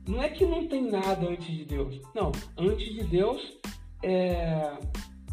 Não 0.08 0.22
é 0.22 0.30
que 0.30 0.46
não 0.46 0.68
tem 0.68 0.90
nada 0.90 1.28
antes 1.28 1.46
de 1.46 1.66
Deus. 1.66 2.00
Não, 2.16 2.32
antes 2.58 2.94
de 2.94 3.04
Deus 3.04 3.60
é... 4.04 4.74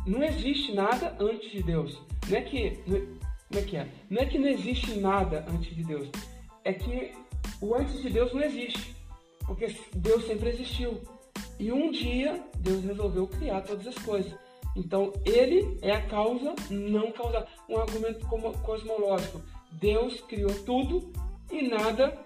não 0.06 0.22
existe 0.22 0.72
nada 0.72 1.16
antes 1.20 1.50
de 1.50 1.62
Deus. 1.62 1.98
Não 2.28 2.36
é 2.36 2.42
que 2.42 2.78
não 3.50 3.60
é 3.60 3.62
que 3.62 3.76
é? 3.76 3.88
Não 4.10 4.22
é 4.22 4.26
que 4.26 4.38
não 4.38 4.48
existe 4.48 4.94
nada 4.98 5.46
antes 5.48 5.74
de 5.74 5.84
Deus. 5.84 6.08
É 6.64 6.72
que 6.72 7.12
o 7.60 7.74
antes 7.74 8.00
de 8.02 8.10
Deus 8.10 8.32
não 8.32 8.42
existe, 8.42 8.94
porque 9.46 9.74
Deus 9.94 10.26
sempre 10.26 10.50
existiu. 10.50 11.00
E 11.58 11.72
um 11.72 11.90
dia 11.90 12.42
Deus 12.56 12.84
resolveu 12.84 13.26
criar 13.26 13.62
todas 13.62 13.86
as 13.86 13.98
coisas. 13.98 14.32
Então 14.76 15.12
ele 15.24 15.78
é 15.82 15.92
a 15.92 16.06
causa 16.06 16.54
não 16.70 17.10
causada. 17.10 17.48
Um 17.68 17.78
argumento 17.78 18.26
cosmológico. 18.62 19.42
Deus 19.72 20.20
criou 20.20 20.54
tudo 20.64 21.12
e 21.50 21.68
nada 21.68 22.16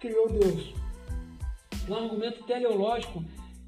criou 0.00 0.28
Deus. 0.28 0.74
Um 1.88 1.94
argumento 1.94 2.42
teleológico 2.44 3.24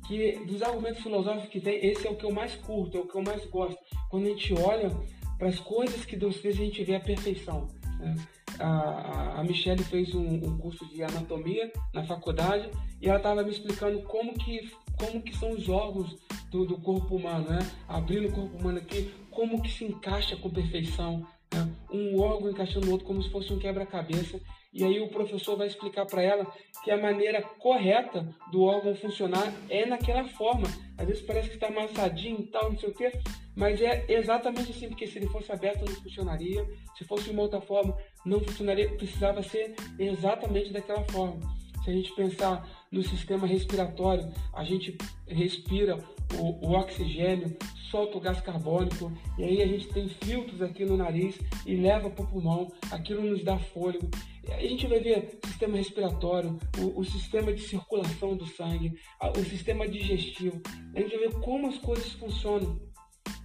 que 0.06 0.44
dos 0.44 0.62
argumentos 0.62 1.02
filosóficos 1.02 1.48
que 1.48 1.60
tem, 1.60 1.84
esse 1.86 2.06
é 2.06 2.10
o 2.10 2.16
que 2.16 2.24
eu 2.24 2.32
mais 2.32 2.54
curto, 2.56 2.96
é 2.96 3.00
o 3.00 3.06
que 3.06 3.14
eu 3.14 3.22
mais 3.22 3.44
gosto. 3.46 3.78
Quando 4.10 4.26
a 4.26 4.30
gente 4.30 4.52
olha 4.54 4.90
para 5.38 5.48
as 5.48 5.58
coisas 5.58 6.04
que 6.04 6.16
Deus 6.16 6.36
fez, 6.36 6.56
a 6.56 6.64
gente 6.64 6.84
vê 6.84 6.96
a 6.96 7.00
perfeição. 7.00 7.68
Né? 7.98 8.16
A, 8.58 9.40
a 9.40 9.44
Michelle 9.44 9.82
fez 9.84 10.14
um, 10.14 10.26
um, 10.26 10.58
curso 10.58 10.84
de 10.86 11.02
anatomia 11.02 11.72
na 11.92 12.04
faculdade 12.04 12.70
e 13.00 13.08
ela 13.08 13.18
estava 13.18 13.42
me 13.42 13.50
explicando 13.50 14.02
como 14.02 14.34
que, 14.34 14.70
como 14.98 15.22
que 15.22 15.36
são 15.36 15.52
os 15.52 15.68
órgãos 15.68 16.16
do, 16.50 16.64
do, 16.66 16.78
corpo 16.78 17.16
humano, 17.16 17.48
né? 17.48 17.58
Abrindo 17.88 18.28
o 18.28 18.32
corpo 18.32 18.56
humano 18.58 18.78
aqui, 18.78 19.12
como 19.30 19.62
que 19.62 19.70
se 19.70 19.84
encaixa 19.84 20.36
com 20.36 20.50
perfeição, 20.50 21.26
né? 21.52 21.68
um 21.90 22.20
órgão 22.20 22.50
encaixando 22.50 22.86
no 22.86 22.92
outro 22.92 23.06
como 23.06 23.22
se 23.22 23.30
fosse 23.30 23.52
um 23.52 23.58
quebra-cabeça. 23.58 24.40
E 24.72 24.82
aí 24.82 25.00
o 25.00 25.08
professor 25.08 25.56
vai 25.56 25.66
explicar 25.66 26.06
para 26.06 26.22
ela 26.22 26.46
que 26.82 26.90
a 26.90 26.96
maneira 26.96 27.42
correta 27.42 28.26
do 28.50 28.62
órgão 28.62 28.94
funcionar 28.94 29.52
é 29.68 29.84
naquela 29.84 30.24
forma. 30.28 30.66
Às 30.96 31.06
vezes 31.06 31.22
parece 31.22 31.48
que 31.48 31.54
está 31.56 31.66
amassadinho 31.68 32.40
e 32.40 32.46
tal, 32.46 32.70
não 32.70 32.78
sei 32.78 32.88
o 32.88 32.94
quê, 32.94 33.12
mas 33.54 33.80
é 33.82 34.06
exatamente 34.08 34.70
assim, 34.70 34.88
porque 34.88 35.06
se 35.06 35.18
ele 35.18 35.28
fosse 35.28 35.52
aberto 35.52 35.84
não 35.84 35.94
funcionaria, 35.96 36.66
se 36.96 37.04
fosse 37.04 37.24
de 37.24 37.30
uma 37.30 37.42
outra 37.42 37.60
forma 37.60 37.94
não 38.24 38.40
funcionaria, 38.40 38.88
precisava 38.96 39.42
ser 39.42 39.74
exatamente 39.98 40.72
daquela 40.72 41.04
forma. 41.04 41.40
Se 41.84 41.90
a 41.90 41.92
gente 41.92 42.14
pensar 42.14 42.68
no 42.92 43.02
sistema 43.02 43.46
respiratório, 43.46 44.32
a 44.54 44.62
gente 44.62 44.96
respira 45.26 45.98
o, 46.34 46.66
o, 46.66 46.72
oxigênio, 46.78 47.56
solta 47.90 48.18
o 48.18 48.20
gás 48.20 48.40
carbônico, 48.40 49.12
e 49.36 49.42
aí 49.42 49.62
a 49.62 49.66
gente 49.66 49.88
tem 49.88 50.08
filtros 50.08 50.62
aqui 50.62 50.84
no 50.84 50.96
nariz 50.96 51.38
e 51.66 51.74
leva 51.74 52.08
para 52.08 52.24
o 52.24 52.28
pulmão, 52.28 52.70
aquilo 52.90 53.22
nos 53.22 53.42
dá 53.42 53.58
fôlego. 53.58 54.08
E 54.46 54.52
a 54.52 54.60
gente 54.60 54.86
vai 54.86 55.00
ver 55.00 55.38
o 55.42 55.48
sistema 55.48 55.76
respiratório, 55.76 56.56
o, 56.78 57.00
o 57.00 57.04
sistema 57.04 57.52
de 57.52 57.62
circulação 57.62 58.36
do 58.36 58.46
sangue, 58.46 58.92
o 59.36 59.44
sistema 59.44 59.88
digestivo. 59.88 60.60
A 60.94 61.00
gente 61.00 61.16
vai 61.16 61.28
ver 61.28 61.40
como 61.40 61.66
as 61.66 61.78
coisas 61.78 62.12
funcionam, 62.12 62.80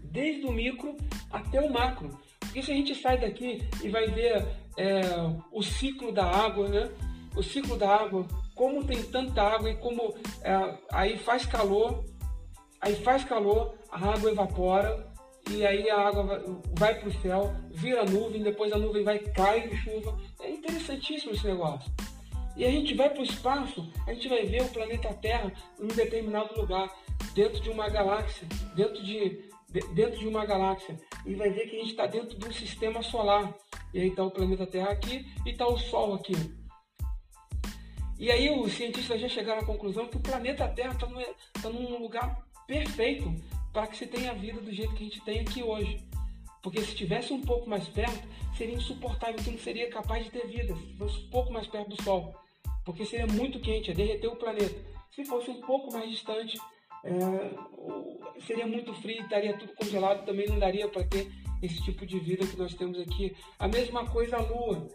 desde 0.04 0.46
o 0.46 0.52
micro 0.52 0.96
até 1.32 1.60
o 1.60 1.72
macro. 1.72 2.10
Porque 2.58 2.66
se 2.66 2.72
a 2.72 2.76
gente 2.76 2.96
sai 2.96 3.20
daqui 3.20 3.62
e 3.84 3.90
vai 3.90 4.08
ver 4.08 4.44
é, 4.78 5.02
o 5.52 5.62
ciclo 5.62 6.12
da 6.12 6.26
água, 6.26 6.68
né? 6.68 6.90
O 7.36 7.44
ciclo 7.44 7.78
da 7.78 7.88
água, 7.88 8.26
como 8.56 8.84
tem 8.84 9.04
tanta 9.04 9.44
água 9.44 9.70
e 9.70 9.76
como 9.76 10.16
é, 10.42 10.76
aí 10.92 11.20
faz 11.20 11.46
calor, 11.46 12.04
aí 12.82 12.96
faz 12.96 13.24
calor, 13.24 13.76
a 13.92 14.12
água 14.12 14.32
evapora 14.32 15.08
e 15.52 15.64
aí 15.68 15.88
a 15.88 16.00
água 16.00 16.44
vai, 16.76 17.00
para 17.00 17.10
o 17.10 17.22
céu, 17.22 17.54
vira 17.70 18.04
nuvem, 18.06 18.42
depois 18.42 18.74
a 18.74 18.80
nuvem 18.80 19.04
vai 19.04 19.20
cair 19.20 19.72
em 19.72 19.78
chuva. 19.78 20.18
É 20.42 20.50
interessantíssimo 20.50 21.34
esse 21.34 21.46
negócio. 21.46 21.92
E 22.56 22.66
a 22.66 22.72
gente 22.72 22.96
vai 22.96 23.08
para 23.08 23.22
o 23.22 23.24
espaço, 23.24 23.88
a 24.08 24.14
gente 24.16 24.28
vai 24.28 24.48
ver 24.48 24.64
o 24.64 24.70
planeta 24.70 25.14
Terra 25.14 25.54
em 25.80 25.84
um 25.84 25.90
determinado 25.90 26.60
lugar, 26.60 26.92
dentro 27.36 27.62
de 27.62 27.70
uma 27.70 27.88
galáxia, 27.88 28.48
dentro 28.74 29.04
de, 29.04 29.47
dentro 29.94 30.20
de 30.20 30.28
uma 30.28 30.46
galáxia, 30.46 31.00
e 31.26 31.36
vai 31.36 31.50
ver 31.50 31.70
que 31.70 31.76
a 31.76 31.80
gente 31.80 31.92
está 31.92 32.06
dentro 32.08 32.38
de 32.38 32.48
um 32.48 32.52
sistema 32.52 33.02
solar. 33.02 33.54
E 33.94 34.00
aí 34.00 34.10
está 34.10 34.24
o 34.24 34.32
planeta 34.32 34.68
Terra 34.68 34.92
aqui 34.92 35.26
e 35.46 35.52
está 35.52 35.68
o 35.68 35.78
Sol 35.78 36.14
aqui. 36.14 36.34
E 38.20 38.32
aí 38.32 38.50
os 38.50 38.74
cientistas 38.74 39.22
já 39.22 39.30
chegaram 39.30 39.62
à 39.62 39.66
conclusão 39.66 40.08
que 40.08 40.18
o 40.18 40.22
planeta 40.22 40.68
Terra 40.70 40.94
está 40.94 41.08
num, 41.08 41.22
tá 41.62 41.70
num 41.70 42.00
lugar 42.00 42.44
perfeito 42.66 43.34
para 43.72 43.88
que 43.88 43.98
se 43.98 44.08
tenha 44.08 44.34
vida 44.34 44.60
do 44.60 44.72
jeito 44.72 44.94
que 44.96 45.04
a 45.04 45.08
gente 45.08 45.22
tem 45.22 45.40
aqui 45.42 45.62
hoje. 45.62 46.04
Porque 46.64 46.82
se 46.82 46.90
estivesse 46.90 47.32
um 47.32 47.42
pouco 47.42 47.70
mais 47.70 47.88
perto, 47.88 48.28
seria 48.58 48.76
insuportável, 48.76 49.36
que 49.36 49.52
não 49.52 49.60
seria 49.60 49.90
capaz 49.90 50.26
de 50.26 50.32
ter 50.32 50.48
vida, 50.48 50.76
se 50.76 50.98
fosse 50.98 51.18
um 51.20 51.30
pouco 51.30 51.54
mais 51.54 51.68
perto 51.68 51.90
do 51.90 52.04
Sol. 52.04 52.36
porque 52.84 53.06
seria 53.06 53.28
muito 53.28 53.60
quente, 53.60 53.92
é 53.92 53.94
derreter 53.94 54.28
o 54.28 54.36
planeta. 54.36 54.76
Se 55.12 55.24
fosse 55.26 55.50
um 55.50 55.62
pouco 55.62 55.92
mais 55.92 56.10
distante, 56.10 56.58
é, 57.08 58.42
seria 58.42 58.68
muito 58.68 58.94
frio, 58.94 59.22
estaria 59.22 59.58
tudo 59.58 59.74
congelado, 59.74 60.26
também 60.26 60.48
não 60.48 60.60
daria 60.60 60.88
para 60.88 61.04
ter 61.04 61.32
esse 61.62 61.82
tipo 61.84 62.06
de 62.06 62.20
vida 62.20 62.46
que 62.46 62.58
nós 62.58 62.74
temos 62.74 63.00
aqui. 63.00 63.36
A 63.58 63.68
mesma 63.68 64.06
coisa 64.06 64.38
a 64.38 64.42
Lua. 64.42 64.88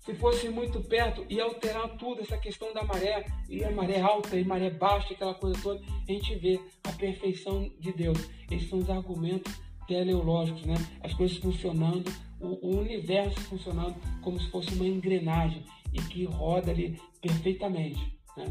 Se 0.00 0.14
fosse 0.14 0.48
muito 0.48 0.80
perto, 0.82 1.26
ia 1.28 1.42
alterar 1.42 1.96
tudo, 1.96 2.20
essa 2.20 2.38
questão 2.38 2.72
da 2.72 2.84
maré, 2.84 3.26
e 3.48 3.64
a 3.64 3.72
maré 3.72 4.00
alta 4.00 4.36
e 4.36 4.44
maré 4.44 4.70
baixa, 4.70 5.14
aquela 5.14 5.34
coisa 5.34 5.60
toda. 5.60 5.80
A 6.08 6.12
gente 6.12 6.36
vê 6.36 6.60
a 6.84 6.92
perfeição 6.92 7.68
de 7.80 7.92
Deus. 7.92 8.18
Esses 8.48 8.68
são 8.68 8.78
os 8.78 8.88
argumentos 8.88 9.52
teleológicos, 9.88 10.64
né? 10.64 10.74
As 11.02 11.12
coisas 11.14 11.36
funcionando, 11.38 12.08
o, 12.40 12.76
universo 12.76 13.40
funcionando 13.42 13.96
como 14.22 14.38
se 14.40 14.48
fosse 14.50 14.72
uma 14.74 14.86
engrenagem 14.86 15.64
e 15.92 16.00
que 16.02 16.24
roda 16.24 16.70
ali 16.70 17.00
perfeitamente. 17.20 18.16
Né? 18.36 18.46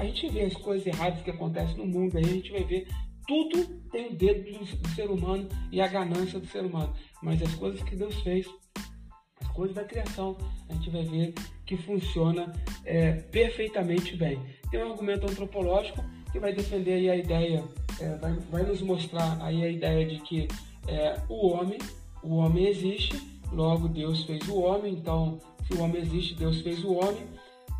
A 0.00 0.04
gente 0.06 0.30
vê 0.30 0.44
as 0.44 0.54
coisas 0.54 0.86
erradas 0.86 1.22
que 1.22 1.30
acontecem 1.30 1.76
no 1.76 1.84
mundo, 1.84 2.16
aí 2.16 2.24
a 2.24 2.28
gente 2.28 2.50
vai 2.50 2.64
ver 2.64 2.88
tudo 3.28 3.66
tem 3.92 4.06
o 4.06 4.16
dedo 4.16 4.58
do, 4.58 4.88
ser 4.94 5.10
humano 5.10 5.46
e 5.70 5.78
a 5.78 5.86
ganância 5.86 6.40
do 6.40 6.46
ser 6.46 6.64
humano. 6.64 6.94
Mas 7.22 7.42
as 7.42 7.54
coisas 7.54 7.82
que 7.82 7.94
Deus 7.94 8.14
fez, 8.22 8.46
as 9.42 9.48
coisas 9.48 9.76
da 9.76 9.84
criação, 9.84 10.38
a 10.70 10.72
gente 10.72 10.88
vai 10.88 11.04
ver 11.04 11.34
que 11.66 11.76
funciona 11.76 12.50
é, 12.86 13.12
perfeitamente 13.12 14.16
bem. 14.16 14.40
Tem 14.70 14.82
um 14.82 14.90
argumento 14.90 15.26
antropológico 15.26 16.02
que 16.32 16.38
vai 16.38 16.54
defender 16.54 17.10
a 17.10 17.16
ideia, 17.16 17.62
é, 18.00 18.16
vai, 18.16 18.32
vai, 18.50 18.62
nos 18.62 18.80
mostrar 18.80 19.36
aí 19.42 19.62
a 19.62 19.68
ideia 19.68 20.06
de 20.06 20.18
que 20.20 20.48
é, 20.88 21.20
o 21.28 21.48
homem, 21.48 21.78
o 22.22 22.36
homem 22.36 22.68
existe, 22.68 23.20
logo 23.52 23.86
Deus 23.86 24.24
fez 24.24 24.48
o 24.48 24.60
homem, 24.60 24.94
então 24.94 25.38
se 25.66 25.74
o 25.74 25.82
homem 25.82 26.00
existe, 26.00 26.34
Deus 26.36 26.62
fez 26.62 26.82
o 26.82 26.94
homem. 26.94 27.26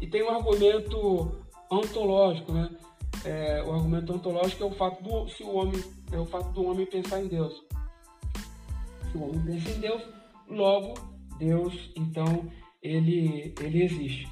E 0.02 0.06
tem 0.06 0.22
um 0.22 0.30
argumento 0.30 1.40
ontológico, 1.70 2.52
né? 2.52 2.70
É, 3.24 3.62
o 3.62 3.72
argumento 3.72 4.12
ontológico 4.12 4.64
é 4.64 4.66
o 4.66 4.72
fato 4.72 5.02
do 5.02 5.28
se 5.28 5.42
o 5.42 5.54
homem 5.54 5.82
é 6.10 6.18
o 6.18 6.26
fato 6.26 6.50
do 6.50 6.64
homem 6.64 6.86
pensar 6.86 7.22
em 7.22 7.28
Deus. 7.28 7.52
Se 9.10 9.16
o 9.16 9.24
homem 9.24 9.40
pensa 9.44 9.70
em 9.70 9.80
Deus, 9.80 10.02
logo 10.48 10.94
Deus, 11.38 11.92
então 11.96 12.50
ele 12.82 13.54
ele 13.60 13.84
existe. 13.84 14.28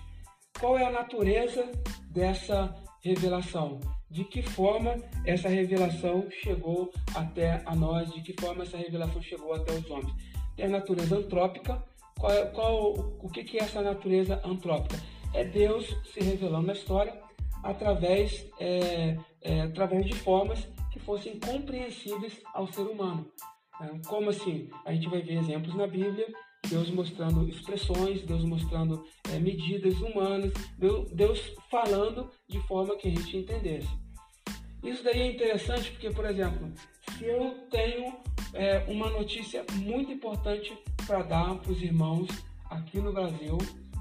Qual 0.59 0.77
é 0.77 0.85
a 0.85 0.91
natureza 0.91 1.71
dessa 2.11 2.75
revelação? 3.03 3.79
De 4.11 4.25
que 4.25 4.43
forma 4.43 4.97
essa 5.25 5.49
revelação 5.49 6.27
chegou 6.43 6.91
até 7.15 7.63
a 7.67 7.77
nós? 7.77 8.11
De 8.13 8.23
que 8.23 8.41
forma 8.41 8.63
essa 8.63 8.79
revelação 8.79 9.21
chegou 9.21 9.53
até 9.53 9.73
os 9.73 9.89
homens? 9.91 10.13
Tem 10.57 10.65
a 10.65 10.71
natureza 10.71 11.19
antrópica. 11.19 11.85
Qual, 12.19 12.33
é, 12.33 12.47
qual 12.47 12.93
o 12.95 13.29
que, 13.29 13.45
que 13.45 13.59
é 13.59 13.63
essa 13.63 13.83
natureza 13.83 14.41
antrópica? 14.45 15.01
É 15.35 15.45
Deus 15.45 15.87
se 16.13 16.21
revelando 16.21 16.67
na 16.67 16.73
história 16.73 17.28
através, 17.63 18.47
é, 18.59 19.17
é, 19.43 19.61
através 19.63 20.07
de 20.07 20.15
formas 20.15 20.67
que 20.93 20.99
fossem 20.99 21.39
compreensíveis 21.39 22.41
ao 22.55 22.67
ser 22.73 22.83
humano. 22.83 23.31
É, 23.81 24.09
como 24.09 24.31
assim? 24.31 24.69
A 24.85 24.93
gente 24.93 25.09
vai 25.09 25.23
ver 25.23 25.39
exemplos 25.39 25.75
na 25.75 25.87
Bíblia, 25.87 26.27
Deus 26.69 26.91
mostrando 26.91 27.49
expressões, 27.49 28.23
Deus 28.23 28.45
mostrando 28.45 29.05
é, 29.33 29.39
medidas 29.39 29.99
humanas, 30.01 30.53
Deus 31.13 31.55
falando 31.71 32.31
de 32.49 32.61
forma 32.67 32.97
que 32.97 33.09
a 33.09 33.11
gente 33.11 33.37
entendesse. 33.37 33.89
Isso 34.83 35.03
daí 35.03 35.21
é 35.21 35.33
interessante 35.33 35.91
porque, 35.91 36.11
por 36.11 36.25
exemplo, 36.25 36.73
se 37.17 37.25
eu 37.25 37.67
tenho 37.71 38.17
é, 38.55 38.79
uma 38.89 39.11
notícia 39.11 39.65
muito 39.75 40.13
importante 40.13 40.77
para 41.07 41.23
dar 41.23 41.57
para 41.57 41.73
os 41.73 41.83
irmãos 41.83 42.29
aqui 42.71 43.01
no 43.01 43.13
Brasil, 43.13 43.59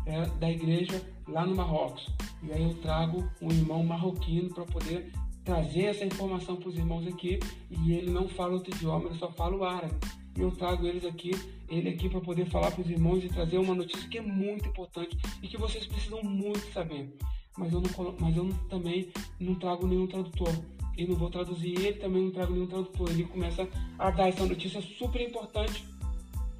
é, 0.07 0.25
da 0.39 0.49
igreja 0.49 1.03
lá 1.27 1.45
no 1.45 1.55
Marrocos. 1.55 2.07
E 2.41 2.51
aí 2.51 2.63
eu 2.63 2.73
trago 2.75 3.29
um 3.41 3.51
irmão 3.51 3.83
marroquino 3.83 4.49
para 4.53 4.63
poder 4.65 5.11
trazer 5.43 5.85
essa 5.85 6.05
informação 6.05 6.55
para 6.55 6.69
os 6.69 6.77
irmãos 6.77 7.05
aqui 7.07 7.39
e 7.69 7.91
ele 7.93 8.09
não 8.09 8.27
fala 8.27 8.53
outro 8.53 8.73
idioma, 8.73 9.09
ele 9.09 9.19
só 9.19 9.31
fala 9.31 9.55
o 9.55 9.63
árabe. 9.63 9.93
E 10.37 10.41
eu 10.41 10.51
trago 10.51 10.85
eles 10.85 11.03
aqui, 11.03 11.31
ele 11.67 11.89
aqui 11.89 12.09
para 12.09 12.21
poder 12.21 12.45
falar 12.49 12.71
para 12.71 12.81
os 12.81 12.89
irmãos 12.89 13.23
e 13.23 13.29
trazer 13.29 13.57
uma 13.57 13.75
notícia 13.75 14.07
que 14.07 14.17
é 14.17 14.21
muito 14.21 14.69
importante 14.69 15.17
e 15.41 15.47
que 15.47 15.57
vocês 15.57 15.85
precisam 15.85 16.21
muito 16.23 16.71
saber. 16.71 17.13
Mas 17.57 17.73
eu, 17.73 17.81
não, 17.81 18.15
mas 18.19 18.37
eu 18.37 18.49
também 18.69 19.09
não 19.39 19.55
trago 19.55 19.87
nenhum 19.87 20.05
tradutor 20.05 20.53
e 20.95 21.05
não 21.05 21.15
vou 21.15 21.29
traduzir 21.29 21.77
ele 21.79 21.93
também 21.93 22.23
não 22.23 22.31
trago 22.31 22.53
nenhum 22.53 22.67
tradutor. 22.67 23.09
Ele 23.09 23.23
começa 23.23 23.67
a 23.97 24.11
dar 24.11 24.29
essa 24.29 24.45
notícia 24.45 24.81
super 24.81 25.21
importante, 25.21 25.83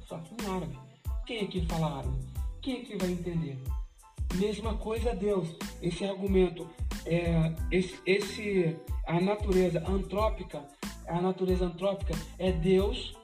só 0.06 0.18
que 0.18 0.44
em 0.44 0.48
árabe. 0.48 0.76
Quem 1.24 1.40
aqui 1.40 1.64
fala 1.66 1.98
árabe? 1.98 2.37
Quem 2.60 2.82
aqui 2.82 2.96
vai 2.96 3.10
entender? 3.10 3.58
Mesma 4.34 4.76
coisa 4.76 5.14
Deus. 5.14 5.48
Esse 5.80 6.04
argumento, 6.04 6.68
é, 7.06 7.52
esse, 7.70 7.98
esse, 8.04 8.76
a 9.06 9.20
natureza 9.20 9.82
antrópica, 9.88 10.62
a 11.06 11.20
natureza 11.20 11.66
antrópica 11.66 12.14
é 12.38 12.52
Deus 12.52 13.16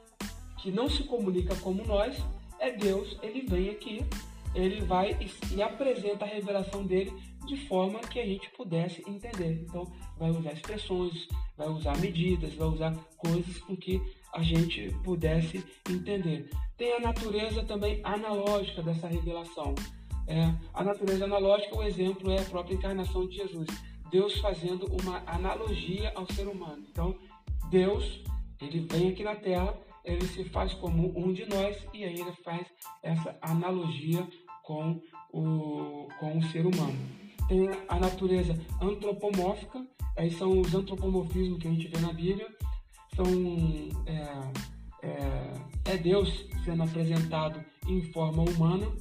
que 0.61 0.71
não 0.71 0.89
se 0.89 1.03
comunica 1.03 1.55
como 1.57 1.85
nós, 1.85 2.17
é 2.59 2.71
Deus, 2.71 3.19
ele 3.21 3.41
vem 3.41 3.69
aqui, 3.69 4.03
ele 4.55 4.81
vai 4.81 5.15
e, 5.21 5.55
e 5.55 5.61
apresenta 5.61 6.25
a 6.25 6.27
revelação 6.27 6.83
dele 6.83 7.13
de 7.45 7.55
forma 7.67 7.99
que 7.99 8.19
a 8.19 8.25
gente 8.25 8.49
pudesse 8.51 9.03
entender. 9.07 9.63
Então, 9.67 9.85
vai 10.17 10.31
usar 10.31 10.53
expressões, 10.53 11.27
vai 11.55 11.67
usar 11.67 11.95
medidas, 11.99 12.55
vai 12.55 12.67
usar 12.67 12.95
coisas 13.17 13.59
com 13.59 13.77
que 13.77 14.01
a 14.35 14.43
gente 14.43 14.93
pudesse 15.01 15.63
entender. 15.89 16.49
Tem 16.77 16.93
a 16.93 16.99
natureza 16.99 17.63
também 17.63 18.01
analógica 18.03 18.83
dessa 18.83 19.07
revelação. 19.07 19.73
É, 20.27 20.53
a 20.73 20.83
natureza 20.83 21.23
analógica, 21.23 21.77
o 21.77 21.83
exemplo 21.83 22.29
é 22.29 22.41
a 22.41 22.45
própria 22.45 22.75
encarnação 22.75 23.25
de 23.27 23.37
Jesus. 23.37 23.67
Deus 24.11 24.37
fazendo 24.39 24.87
uma 25.01 25.23
analogia 25.25 26.11
ao 26.15 26.29
ser 26.33 26.47
humano. 26.47 26.85
Então, 26.91 27.15
Deus, 27.69 28.21
ele 28.61 28.81
vem 28.81 29.09
aqui 29.09 29.23
na 29.23 29.35
Terra, 29.35 29.73
ele 30.03 30.25
se 30.27 30.43
faz 30.43 30.73
como 30.73 31.17
um 31.17 31.31
de 31.31 31.45
nós 31.49 31.77
e 31.93 32.03
aí 32.03 32.19
ele 32.19 32.33
faz 32.43 32.67
essa 33.01 33.37
analogia 33.41 34.27
com 34.63 35.01
o, 35.31 36.09
com 36.19 36.37
o 36.37 36.43
ser 36.51 36.65
humano. 36.65 36.97
Tem 37.47 37.69
a 37.87 37.99
natureza 37.99 38.53
antropomórfica, 38.81 39.85
aí 40.17 40.29
são 40.31 40.59
os 40.59 40.73
antropomorfismos 40.73 41.59
que 41.59 41.67
a 41.67 41.71
gente 41.71 41.87
vê 41.87 41.99
na 41.99 42.11
Bíblia, 42.11 42.47
são 43.15 43.25
é, 44.05 45.07
é, 45.07 45.93
é 45.93 45.97
Deus 45.97 46.45
sendo 46.63 46.83
apresentado 46.83 47.63
em 47.87 48.01
forma 48.11 48.43
humana, 48.43 48.91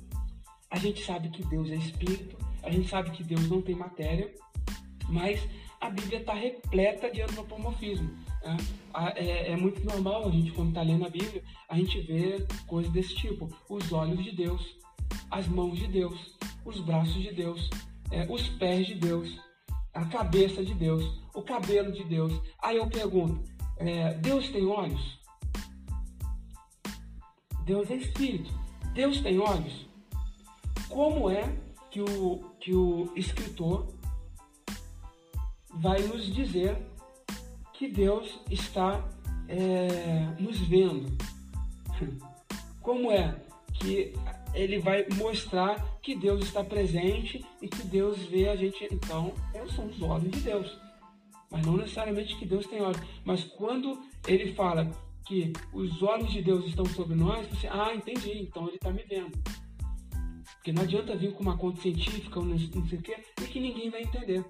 a 0.71 0.79
gente 0.79 1.05
sabe 1.05 1.29
que 1.29 1.45
Deus 1.47 1.71
é 1.71 1.77
espírito, 1.77 2.37
a 2.63 2.71
gente 2.71 2.89
sabe 2.89 3.11
que 3.11 3.23
Deus 3.23 3.49
não 3.49 3.63
tem 3.63 3.75
matéria, 3.75 4.33
mas 5.09 5.41
a 5.81 5.91
Bíblia 5.91 6.21
está 6.21 6.35
repleta 6.35 7.11
de 7.11 7.23
antropomorfismo. 7.23 8.11
Né? 8.43 8.57
É, 9.17 9.53
é, 9.53 9.57
muito 9.57 9.85
normal 9.85 10.29
a 10.29 10.31
gente, 10.31 10.53
quando 10.53 10.69
está 10.69 10.83
lendo 10.83 11.07
a 11.07 11.11
Bíblia, 11.11 11.43
a 11.69 11.77
gente 11.77 12.01
vê 12.01 12.47
coisas 12.67 12.93
desse 12.93 13.15
tipo: 13.15 13.49
os 13.69 13.93
olhos 13.93 14.23
de 14.23 14.33
Deus, 14.33 14.77
as 15.31 15.47
mãos 15.47 15.79
de 15.79 15.87
Deus, 15.87 16.37
os 16.65 16.81
braços 16.81 17.23
de 17.23 17.33
Deus, 17.33 17.69
é, 18.11 18.27
os 18.31 18.49
pés 18.49 18.87
de 18.87 18.95
Deus, 18.95 19.39
a 19.93 20.05
cabeça 20.07 20.65
de 20.65 20.75
Deus, 20.75 21.05
o 21.35 21.43
cabelo 21.43 21.93
de 21.93 22.05
Deus. 22.05 22.33
Aí 22.63 22.77
eu 22.77 22.87
pergunto: 22.89 23.43
é, 23.79 24.15
Deus 24.15 24.49
tem 24.49 24.67
olhos? 24.67 25.19
Deus 27.65 27.91
é 27.91 27.97
espírito. 27.97 28.53
Deus 28.95 29.21
tem 29.21 29.39
olhos? 29.39 29.85
como 30.95 31.29
é 31.29 31.53
que 31.91 32.01
o, 32.01 32.45
que 32.61 32.73
o 32.73 33.11
escritor 33.17 33.89
vai 35.73 36.01
nos 36.03 36.33
dizer 36.33 36.77
que 37.73 37.89
Deus 37.89 38.39
está 38.49 39.05
é, 39.49 40.29
nos 40.39 40.61
vendo. 40.61 41.17
Como 42.81 43.11
é 43.11 43.35
que 43.81 44.13
ele 44.55 44.79
vai 44.79 45.05
mostrar 45.17 45.99
que 46.01 46.15
Deus 46.15 46.45
está 46.45 46.63
presente 46.63 47.45
e 47.61 47.69
que 47.69 47.83
Deus 47.83 48.19
vê 48.27 48.49
a 48.49 48.55
gente. 48.55 48.87
Então, 48.93 49.35
são 49.75 49.87
os 49.87 50.01
olhos 50.01 50.31
de 50.31 50.41
Deus. 50.43 50.79
Mas 51.51 51.65
não 51.65 51.77
necessariamente 51.77 52.37
que 52.37 52.47
Deus 52.47 52.67
tem 52.67 52.81
olhos. 52.81 53.01
Mas 53.25 53.45
quando 53.45 53.99
ele 54.27 54.53
fala 54.53 54.91
que 55.27 55.53
os 55.73 56.03
olhos 56.03 56.31
de 56.31 56.43
Deus 56.43 56.67
estão 56.67 56.85
sobre 56.87 57.15
nós, 57.15 57.47
você, 57.49 57.67
ah, 57.69 57.95
entendi, 57.95 58.43
então 58.43 58.67
ele 58.67 58.77
está 58.77 58.91
me 58.91 59.03
vendo. 59.03 59.33
Porque 60.55 60.73
não 60.73 60.83
adianta 60.83 61.17
vir 61.17 61.33
com 61.33 61.43
uma 61.43 61.57
conta 61.57 61.81
científica 61.81 62.39
ou 62.39 62.45
não 62.45 62.59
sei 62.59 62.99
o 62.99 63.03
quê, 63.03 63.17
e 63.43 63.47
que 63.47 63.61
ninguém 63.61 63.91
vai 63.91 64.03
entender. 64.03 64.45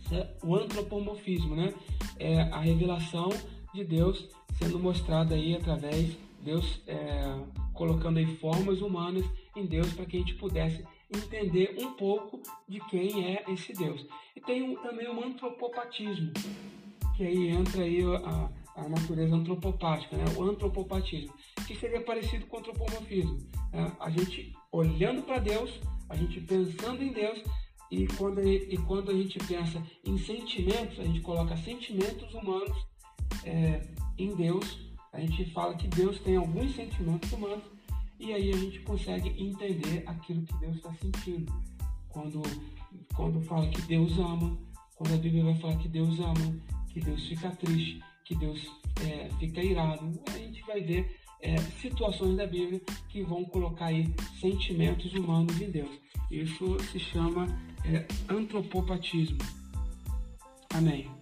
Isso 0.00 0.14
é 0.14 0.34
o 0.42 0.54
antropomorfismo, 0.54 1.54
né? 1.54 1.74
É 2.18 2.42
a 2.42 2.60
revelação 2.60 3.28
de 3.74 3.84
Deus 3.84 4.28
sendo 4.58 4.78
mostrada 4.78 5.34
aí 5.34 5.54
através 5.54 6.16
Deus 6.46 6.80
é, 6.86 7.22
colocando 7.74 8.18
aí 8.18 8.36
formas 8.36 8.80
humanas 8.80 9.24
em 9.54 9.66
Deus 9.66 9.92
para 9.92 10.06
que 10.06 10.16
a 10.16 10.20
gente 10.20 10.34
pudesse 10.36 10.84
entender 11.10 11.76
um 11.78 11.92
pouco 11.92 12.40
de 12.68 12.80
quem 12.88 13.34
é 13.34 13.44
esse 13.48 13.72
Deus. 13.72 14.04
E 14.34 14.40
tem 14.40 14.76
também 14.76 15.08
o 15.08 15.24
antropopatismo, 15.24 16.32
que 17.16 17.24
aí 17.24 17.48
entra 17.48 17.82
aí 17.82 18.02
a, 18.02 18.50
a 18.76 18.88
natureza 18.88 19.34
antropopática, 19.34 20.16
né? 20.16 20.24
o 20.36 20.42
antropopatismo, 20.42 21.32
que 21.66 21.74
seria 21.76 22.00
parecido 22.00 22.46
com 22.46 22.56
o 22.56 22.60
antropomorfismo. 22.60 23.38
Né? 23.72 23.92
A 24.00 24.10
gente 24.10 24.52
olhando 24.70 25.22
para 25.22 25.38
Deus, 25.38 25.80
a 26.08 26.16
gente 26.16 26.40
pensando 26.40 27.02
em 27.02 27.12
Deus 27.12 27.42
e 27.90 28.06
quando, 28.08 28.46
e 28.46 28.76
quando 28.78 29.10
a 29.10 29.14
gente 29.14 29.38
pensa 29.38 29.82
em 30.04 30.18
sentimentos, 30.18 30.98
a 30.98 31.04
gente 31.04 31.20
coloca 31.20 31.56
sentimentos 31.56 32.32
humanos 32.34 32.76
é, 33.44 33.80
em 34.18 34.34
Deus, 34.34 34.86
a 35.12 35.20
gente 35.20 35.50
fala 35.52 35.76
que 35.76 35.86
Deus 35.88 36.20
tem 36.20 36.36
alguns 36.36 36.74
sentimentos 36.74 37.30
humanos 37.32 37.64
e 38.18 38.32
aí 38.32 38.50
a 38.50 38.56
gente 38.56 38.80
consegue 38.80 39.28
entender 39.42 40.02
aquilo 40.06 40.42
que 40.42 40.56
Deus 40.58 40.76
está 40.76 40.92
sentindo. 40.94 41.52
Quando, 42.08 42.42
quando 43.14 43.40
fala 43.42 43.68
que 43.68 43.82
Deus 43.82 44.18
ama, 44.18 44.56
quando 44.96 45.14
a 45.14 45.18
Bíblia 45.18 45.44
vai 45.44 45.54
falar 45.56 45.76
que 45.76 45.88
Deus 45.88 46.18
ama, 46.18 46.56
que 46.88 47.00
Deus 47.00 47.26
fica 47.26 47.50
triste, 47.50 48.02
que 48.24 48.34
Deus 48.34 48.66
é, 49.06 49.28
fica 49.38 49.62
irado, 49.62 50.10
a 50.26 50.38
gente 50.38 50.62
vai 50.62 50.80
ver 50.80 51.20
é, 51.40 51.58
situações 51.80 52.36
da 52.36 52.46
Bíblia 52.46 52.80
que 53.08 53.22
vão 53.22 53.44
colocar 53.44 53.86
aí 53.86 54.12
sentimentos 54.40 55.12
humanos 55.14 55.60
em 55.60 55.70
Deus. 55.70 55.90
Isso 56.30 56.78
se 56.90 56.98
chama 56.98 57.46
é, 57.84 58.06
antropopatismo. 58.32 59.38
Amém. 60.74 61.15